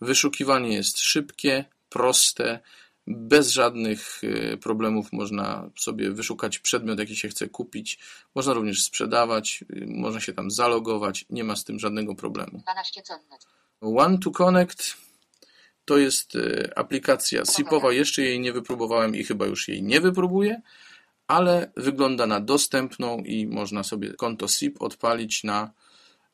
Wyszukiwanie 0.00 0.74
jest 0.74 0.98
szybkie, 0.98 1.64
proste, 1.88 2.60
bez 3.06 3.50
żadnych 3.50 4.20
e, 4.24 4.56
problemów 4.56 5.12
można 5.12 5.70
sobie 5.76 6.10
wyszukać 6.10 6.58
przedmiot, 6.58 6.98
jaki 6.98 7.16
się 7.16 7.28
chce 7.28 7.48
kupić. 7.48 7.98
Można 8.34 8.52
również 8.52 8.82
sprzedawać, 8.82 9.64
e, 9.76 9.86
można 9.86 10.20
się 10.20 10.32
tam 10.32 10.50
zalogować, 10.50 11.24
nie 11.30 11.44
ma 11.44 11.56
z 11.56 11.64
tym 11.64 11.78
żadnego 11.78 12.14
problemu. 12.14 12.62
12 12.62 13.02
cennet. 13.02 13.46
One 13.80 14.18
to 14.18 14.30
Connect 14.30 14.96
to 15.84 15.98
jest 15.98 16.36
e, 16.36 16.78
aplikacja 16.78 17.44
SIP-owa. 17.44 17.92
Jeszcze 17.92 18.22
jej 18.22 18.40
nie 18.40 18.52
wypróbowałem 18.52 19.16
i 19.16 19.24
chyba 19.24 19.46
już 19.46 19.68
jej 19.68 19.82
nie 19.82 20.00
wypróbuję, 20.00 20.60
ale 21.26 21.72
wygląda 21.76 22.26
na 22.26 22.40
dostępną 22.40 23.18
i 23.18 23.46
można 23.46 23.82
sobie 23.82 24.12
konto 24.12 24.48
SIP 24.48 24.82
odpalić 24.82 25.44
na 25.44 25.70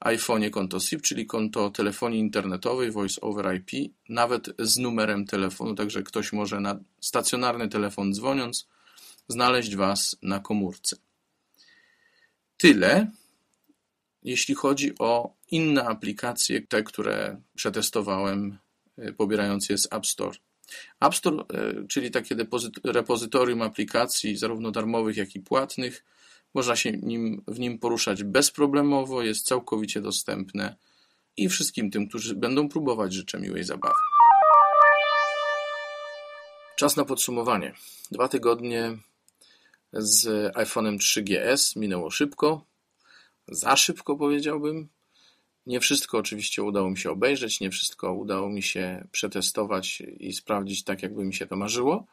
iPhone'ie 0.01 0.51
konto 0.51 0.81
SIP, 0.81 1.03
czyli 1.03 1.27
konto 1.27 1.71
telefonii 1.71 2.21
internetowej 2.21 2.91
Voice 2.91 3.21
over 3.21 3.55
IP, 3.55 3.93
nawet 4.09 4.49
z 4.59 4.79
numerem 4.79 5.27
telefonu, 5.27 5.75
także 5.75 6.03
ktoś 6.03 6.33
może 6.33 6.61
na 6.61 6.79
stacjonarny 7.01 7.69
telefon 7.69 8.15
dzwoniąc 8.15 8.69
znaleźć 9.29 9.77
Was 9.77 10.17
na 10.23 10.41
komórce. 10.41 10.97
Tyle, 12.57 13.11
jeśli 14.23 14.55
chodzi 14.55 14.93
o 14.99 15.35
inne 15.51 15.85
aplikacje, 15.85 16.61
te, 16.67 16.83
które 16.83 17.41
przetestowałem 17.55 18.59
y, 18.99 19.13
pobierając 19.13 19.69
je 19.69 19.79
z 19.79 19.93
App 19.93 20.07
Store. 20.07 20.39
App 21.01 21.15
Store, 21.15 21.45
y, 21.83 21.87
czyli 21.89 22.11
takie 22.11 22.37
repozytorium 22.85 23.63
aplikacji, 23.63 24.37
zarówno 24.37 24.71
darmowych, 24.71 25.17
jak 25.17 25.35
i 25.35 25.41
płatnych, 25.41 26.05
można 26.55 26.77
się 26.77 26.93
nim, 26.93 27.43
w 27.49 27.59
nim 27.59 27.79
poruszać 27.79 28.25
bezproblemowo, 28.25 29.23
jest 29.23 29.47
całkowicie 29.47 30.01
dostępne 30.01 30.77
i 31.37 31.49
wszystkim 31.49 31.91
tym, 31.91 32.09
którzy 32.09 32.35
będą 32.35 32.69
próbować, 32.69 33.13
życzę 33.13 33.41
miłej 33.41 33.65
zabawy. 33.65 33.95
Czas 36.77 36.97
na 36.97 37.05
podsumowanie. 37.05 37.75
Dwa 38.11 38.29
tygodnie 38.29 38.97
z 39.93 40.53
iPhone'em 40.55 40.99
3GS 40.99 41.79
minęło 41.79 42.11
szybko. 42.11 42.65
Za 43.49 43.77
szybko 43.77 44.17
powiedziałbym. 44.17 44.89
Nie 45.67 45.81
wszystko 45.81 46.19
oczywiście 46.19 46.63
udało 46.63 46.91
mi 46.91 46.99
się 46.99 47.11
obejrzeć, 47.11 47.61
nie 47.61 47.71
wszystko 47.71 48.15
udało 48.15 48.49
mi 48.49 48.63
się 48.63 49.09
przetestować 49.13 50.01
i 50.01 50.33
sprawdzić 50.33 50.85
tak, 50.85 51.03
jakby 51.03 51.25
mi 51.25 51.35
się 51.35 51.47
to 51.47 51.57
marzyło, 51.57 52.07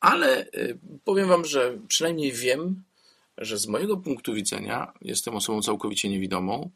ale 0.00 0.46
y, 0.46 0.78
powiem 1.04 1.28
Wam, 1.28 1.44
że 1.44 1.78
przynajmniej 1.88 2.32
wiem, 2.32 2.82
że 3.38 3.58
z 3.58 3.68
mojego 3.68 3.96
punktu 3.96 4.34
widzenia 4.34 4.92
jestem 5.00 5.34
osobą 5.34 5.62
całkowicie 5.62 6.08
niewidomą, 6.08 6.70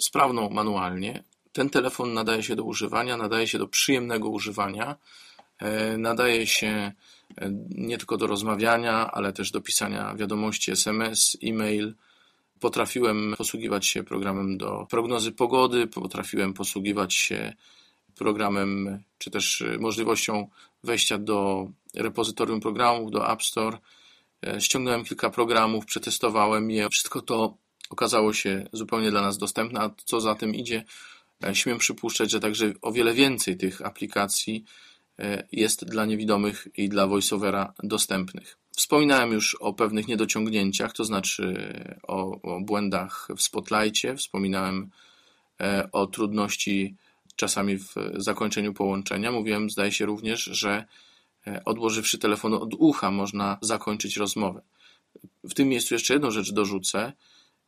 sprawną 0.00 0.50
manualnie. 0.50 1.24
Ten 1.52 1.70
telefon 1.70 2.14
nadaje 2.14 2.42
się 2.42 2.56
do 2.56 2.64
używania, 2.64 3.16
nadaje 3.16 3.48
się 3.48 3.58
do 3.58 3.68
przyjemnego 3.68 4.28
używania, 4.28 4.96
e, 5.58 5.98
nadaje 5.98 6.46
się 6.46 6.92
e, 7.36 7.50
nie 7.68 7.98
tylko 7.98 8.16
do 8.16 8.26
rozmawiania, 8.26 9.10
ale 9.10 9.32
też 9.32 9.50
do 9.50 9.60
pisania 9.60 10.14
wiadomości 10.14 10.70
SMS, 10.70 11.36
e-mail, 11.42 11.94
Potrafiłem 12.60 13.34
posługiwać 13.38 13.86
się 13.86 14.04
programem 14.04 14.58
do 14.58 14.86
prognozy 14.90 15.32
pogody, 15.32 15.86
potrafiłem 15.86 16.54
posługiwać 16.54 17.14
się 17.14 17.54
programem, 18.14 19.02
czy 19.18 19.30
też 19.30 19.64
możliwością 19.80 20.48
wejścia 20.84 21.18
do 21.18 21.68
repozytorium 21.94 22.60
programów, 22.60 23.10
do 23.10 23.32
App 23.32 23.42
Store. 23.42 23.78
E, 24.46 24.60
ściągnąłem 24.60 25.04
kilka 25.04 25.30
programów, 25.30 25.86
przetestowałem 25.86 26.70
je. 26.70 26.88
Wszystko 26.88 27.22
to 27.22 27.56
okazało 27.90 28.32
się 28.32 28.68
zupełnie 28.72 29.10
dla 29.10 29.22
nas 29.22 29.38
dostępne, 29.38 29.80
a 29.80 29.90
co 30.04 30.20
za 30.20 30.34
tym 30.34 30.54
idzie, 30.54 30.84
e, 31.44 31.54
śmiem 31.54 31.78
przypuszczać, 31.78 32.30
że 32.30 32.40
także 32.40 32.72
o 32.82 32.92
wiele 32.92 33.14
więcej 33.14 33.56
tych 33.56 33.82
aplikacji 33.82 34.64
e, 35.18 35.46
jest 35.52 35.84
dla 35.84 36.04
niewidomych 36.06 36.68
i 36.76 36.88
dla 36.88 37.06
voiceovera 37.06 37.72
dostępnych. 37.82 38.58
Wspominałem 38.76 39.32
już 39.32 39.54
o 39.54 39.72
pewnych 39.72 40.08
niedociągnięciach, 40.08 40.92
to 40.92 41.04
znaczy 41.04 41.72
o, 42.02 42.40
o 42.42 42.60
błędach 42.60 43.28
w 43.36 43.42
Spotlightie, 43.42 44.16
wspominałem 44.16 44.90
o 45.92 46.06
trudności 46.06 46.94
czasami 47.36 47.78
w 47.78 47.94
zakończeniu 48.16 48.72
połączenia. 48.72 49.32
Mówiłem, 49.32 49.70
zdaje 49.70 49.92
się 49.92 50.06
również, 50.06 50.44
że 50.44 50.84
odłożywszy 51.64 52.18
telefonu 52.18 52.62
od 52.62 52.74
ucha 52.74 53.10
można 53.10 53.58
zakończyć 53.60 54.16
rozmowę. 54.16 54.62
W 55.44 55.54
tym 55.54 55.68
miejscu 55.68 55.94
jeszcze 55.94 56.14
jedną 56.14 56.30
rzecz 56.30 56.52
dorzucę. 56.52 57.12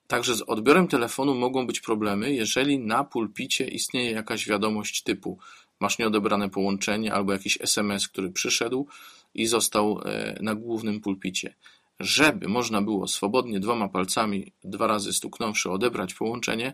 Także 0.07 0.35
z 0.35 0.43
odbiorem 0.43 0.88
telefonu 0.88 1.35
mogą 1.35 1.67
być 1.67 1.81
problemy, 1.81 2.35
jeżeli 2.35 2.79
na 2.79 3.05
pulpicie 3.05 3.69
istnieje 3.69 4.11
jakaś 4.11 4.47
wiadomość 4.49 5.03
typu 5.03 5.38
masz 5.81 5.99
nieodebrane 5.99 6.51
połączenie 6.51 7.14
albo 7.14 7.33
jakiś 7.33 7.59
SMS, 7.61 8.09
który 8.09 8.31
przyszedł 8.31 8.87
i 9.35 9.47
został 9.47 10.01
e, 10.05 10.38
na 10.41 10.55
głównym 10.55 11.01
pulpicie. 11.01 11.55
Żeby 12.01 12.49
można 12.49 12.83
było 12.83 13.09
swobodnie 13.09 13.61
dwoma 13.61 13.88
palcami, 13.88 14.53
dwa 14.64 14.87
razy 14.87 15.12
stuknąwszy, 15.12 15.71
odebrać 15.71 16.14
połączenie, 16.14 16.73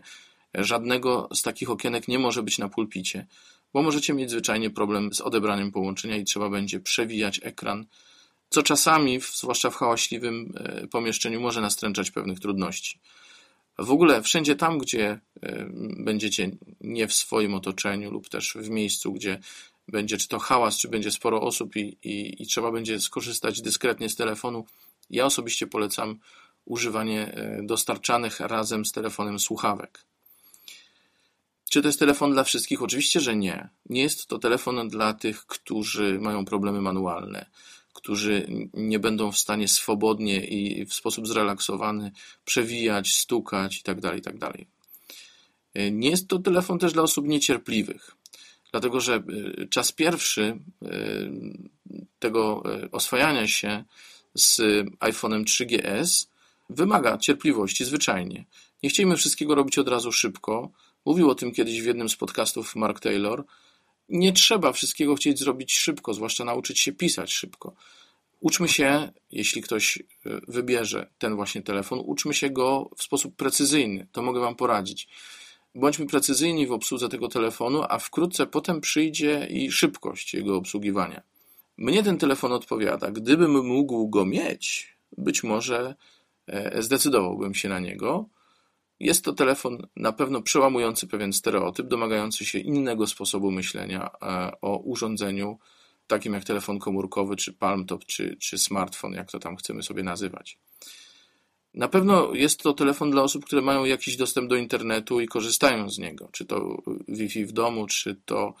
żadnego 0.53 1.29
z 1.33 1.41
takich 1.41 1.69
okienek 1.69 2.07
nie 2.07 2.19
może 2.19 2.43
być 2.43 2.57
na 2.57 2.69
pulpicie, 2.69 3.25
bo 3.75 3.81
możecie 3.81 4.13
mieć 4.13 4.29
zwyczajnie 4.29 4.69
problem 4.69 5.13
z 5.13 5.21
odebraniem 5.21 5.71
połączenia 5.71 6.17
i 6.17 6.23
trzeba 6.23 6.49
będzie 6.49 6.79
przewijać 6.79 7.39
ekran, 7.43 7.85
co 8.49 8.63
czasami, 8.63 9.19
zwłaszcza 9.33 9.69
w 9.69 9.75
hałaśliwym 9.75 10.53
e, 10.57 10.87
pomieszczeniu, 10.87 11.41
może 11.41 11.61
nastręczać 11.61 12.11
pewnych 12.11 12.39
trudności. 12.39 12.99
W 13.77 13.91
ogóle 13.91 14.21
wszędzie 14.21 14.55
tam, 14.55 14.77
gdzie 14.77 15.19
e, 15.41 15.65
będziecie 15.97 16.51
nie 16.81 17.07
w 17.07 17.13
swoim 17.13 17.53
otoczeniu 17.53 18.11
lub 18.11 18.29
też 18.29 18.53
w 18.53 18.69
miejscu, 18.69 19.13
gdzie 19.13 19.39
będzie 19.87 20.17
czy 20.17 20.27
to 20.27 20.39
hałas, 20.39 20.77
czy 20.77 20.87
będzie 20.87 21.11
sporo 21.11 21.41
osób 21.41 21.75
i, 21.75 21.97
i, 22.03 22.43
i 22.43 22.45
trzeba 22.45 22.71
będzie 22.71 23.01
skorzystać 23.01 23.61
dyskretnie 23.61 24.09
z 24.09 24.15
telefonu, 24.15 24.65
ja 25.09 25.25
osobiście 25.25 25.67
polecam 25.67 26.19
używanie 26.65 27.33
e, 27.33 27.59
dostarczanych 27.63 28.39
razem 28.39 28.85
z 28.85 28.91
telefonem 28.91 29.39
słuchawek. 29.39 30.05
Czy 31.75 31.81
to 31.81 31.87
jest 31.87 31.99
telefon 31.99 32.31
dla 32.31 32.43
wszystkich? 32.43 32.81
Oczywiście, 32.81 33.19
że 33.19 33.35
nie. 33.35 33.69
Nie 33.89 34.01
jest 34.01 34.27
to 34.27 34.39
telefon 34.39 34.89
dla 34.89 35.13
tych, 35.13 35.45
którzy 35.45 36.19
mają 36.19 36.45
problemy 36.45 36.81
manualne 36.81 37.45
którzy 37.93 38.47
nie 38.73 38.99
będą 38.99 39.31
w 39.31 39.37
stanie 39.37 39.67
swobodnie 39.67 40.45
i 40.45 40.85
w 40.85 40.93
sposób 40.93 41.27
zrelaksowany 41.27 42.11
przewijać, 42.45 43.13
stukać 43.13 43.77
itd. 43.77 44.01
Tak 44.01 44.15
itd. 44.15 44.39
Tak 44.39 44.57
nie 45.91 46.09
jest 46.09 46.27
to 46.27 46.39
telefon 46.39 46.79
też 46.79 46.93
dla 46.93 47.03
osób 47.03 47.27
niecierpliwych, 47.27 48.15
dlatego 48.71 48.99
że 48.99 49.23
y, 49.61 49.67
czas 49.67 49.91
pierwszy 49.91 50.41
y, 50.41 50.87
tego 52.19 52.63
y, 52.83 52.91
oswajania 52.91 53.47
się 53.47 53.83
z 54.33 54.59
iPhone'em 54.99 55.43
3GS 55.43 56.27
wymaga 56.69 57.17
cierpliwości 57.17 57.85
zwyczajnie. 57.85 58.45
Nie 58.83 58.89
chcielibyśmy 58.89 59.17
wszystkiego 59.17 59.55
robić 59.55 59.77
od 59.77 59.87
razu 59.87 60.11
szybko. 60.11 60.71
Mówił 61.05 61.29
o 61.29 61.35
tym 61.35 61.51
kiedyś 61.51 61.81
w 61.81 61.85
jednym 61.85 62.09
z 62.09 62.15
podcastów 62.15 62.75
Mark 62.75 62.99
Taylor, 62.99 63.45
nie 64.09 64.33
trzeba 64.33 64.71
wszystkiego 64.71 65.15
chcieć 65.15 65.39
zrobić 65.39 65.73
szybko, 65.73 66.13
zwłaszcza 66.13 66.45
nauczyć 66.45 66.79
się 66.79 66.91
pisać 66.91 67.33
szybko. 67.33 67.75
Uczmy 68.39 68.67
się, 68.67 69.11
jeśli 69.31 69.61
ktoś 69.61 69.97
e, 69.97 70.03
wybierze 70.47 71.09
ten 71.17 71.35
właśnie 71.35 71.61
telefon, 71.61 72.01
uczmy 72.05 72.33
się 72.33 72.49
go 72.49 72.89
w 72.97 73.03
sposób 73.03 73.35
precyzyjny. 73.35 74.07
To 74.11 74.21
mogę 74.21 74.39
Wam 74.39 74.55
poradzić. 74.55 75.07
Bądźmy 75.75 76.05
precyzyjni 76.05 76.67
w 76.67 76.71
obsłudze 76.71 77.09
tego 77.09 77.27
telefonu, 77.27 77.83
a 77.89 77.99
wkrótce 77.99 78.47
potem 78.47 78.81
przyjdzie 78.81 79.47
i 79.49 79.71
szybkość 79.71 80.33
jego 80.33 80.57
obsługiwania. 80.57 81.21
Mnie 81.77 82.03
ten 82.03 82.17
telefon 82.17 82.51
odpowiada. 82.51 83.11
Gdybym 83.11 83.65
mógł 83.65 84.07
go 84.07 84.25
mieć, 84.25 84.95
być 85.17 85.43
może 85.43 85.95
e, 86.47 86.81
zdecydowałbym 86.81 87.55
się 87.55 87.69
na 87.69 87.79
niego, 87.79 88.29
jest 88.99 89.25
to 89.25 89.33
telefon 89.33 89.87
na 89.95 90.11
pewno 90.11 90.41
przełamujący 90.41 91.07
pewien 91.07 91.33
stereotyp, 91.33 91.87
domagający 91.87 92.45
się 92.45 92.59
innego 92.59 93.07
sposobu 93.07 93.51
myślenia 93.51 94.09
e, 94.21 94.51
o 94.61 94.77
urządzeniu, 94.77 95.59
takim 96.07 96.33
jak 96.33 96.43
telefon 96.43 96.79
komórkowy, 96.79 97.35
czy 97.35 97.53
palmtop, 97.53 98.05
czy, 98.05 98.37
czy 98.39 98.57
smartfon, 98.57 99.13
jak 99.13 99.31
to 99.31 99.39
tam 99.39 99.55
chcemy 99.55 99.83
sobie 99.83 100.03
nazywać. 100.03 100.57
Na 101.73 101.87
pewno 101.87 102.33
jest 102.33 102.59
to 102.59 102.73
telefon 102.73 103.11
dla 103.11 103.23
osób, 103.23 103.45
które 103.45 103.61
mają 103.61 103.85
jakiś 103.85 104.17
dostęp 104.17 104.49
do 104.49 104.55
internetu 104.55 105.21
i 105.21 105.27
korzystają 105.27 105.89
z 105.89 105.97
niego, 105.97 106.29
czy 106.31 106.45
to 106.45 106.83
Wi-Fi 107.07 107.45
w 107.45 107.51
domu, 107.51 107.87
czy 107.87 108.15
to 108.25 108.53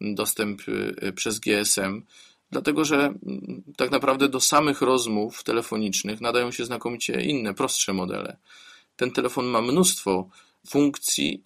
dostęp 0.00 0.62
e, 1.02 1.12
przez 1.12 1.38
GSM, 1.38 2.02
dlatego 2.50 2.84
że 2.84 2.96
mm, 2.96 3.62
tak 3.76 3.90
naprawdę 3.90 4.28
do 4.28 4.40
samych 4.40 4.82
rozmów 4.82 5.44
telefonicznych 5.44 6.20
nadają 6.20 6.50
się 6.50 6.64
znakomicie 6.64 7.20
inne, 7.20 7.54
prostsze 7.54 7.92
modele. 7.92 8.36
Ten 8.98 9.10
telefon 9.10 9.46
ma 9.46 9.62
mnóstwo 9.62 10.28
funkcji 10.68 11.42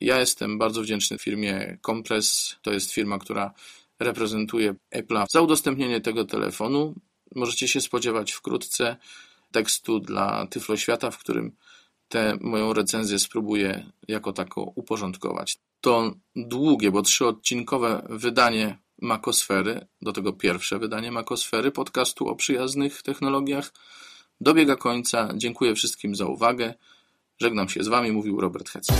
Ja 0.02 0.20
jestem 0.20 0.58
bardzo 0.58 0.82
wdzięczny 0.82 1.18
firmie 1.18 1.78
Compress. 1.82 2.56
To 2.62 2.74
jest 2.74 2.92
firma, 2.92 3.20
która 3.20 3.54
reprezentuje 4.00 4.76
Apple'a 4.96 5.26
za 5.30 5.42
udostępnienie 5.42 6.02
tego 6.02 6.26
telefonu. 6.26 6.96
Możecie 7.36 7.68
się 7.68 7.82
spodziewać 7.82 8.32
wkrótce 8.32 8.98
tekstu 9.52 10.00
dla 10.00 10.48
Tyflo 10.48 10.78
Świata, 10.78 11.12
w 11.12 11.18
którym 11.18 11.52
tę 12.10 12.38
moją 12.42 12.74
recenzję 12.74 13.20
spróbuję 13.20 13.92
jako 14.08 14.34
taką 14.34 14.62
uporządkować. 14.62 15.58
To 15.82 16.14
długie, 16.36 16.92
bo 16.92 17.02
trzyodcinkowe 17.02 18.08
wydanie 18.10 18.78
Makosfery, 19.02 19.88
do 20.02 20.14
tego 20.14 20.34
pierwsze 20.34 20.80
wydanie 20.80 21.12
Makosfery, 21.12 21.72
podcastu 21.72 22.28
o 22.28 22.36
przyjaznych 22.36 23.02
technologiach, 23.02 23.74
dobiega 24.42 24.76
końca. 24.76 25.30
Dziękuję 25.36 25.76
wszystkim 25.76 26.16
za 26.16 26.26
uwagę. 26.26 26.74
Żegnam 27.42 27.70
się 27.70 27.84
z 27.84 27.88
Wami, 27.88 28.12
mówił 28.12 28.42
Robert 28.42 28.70
Hecek. 28.70 28.96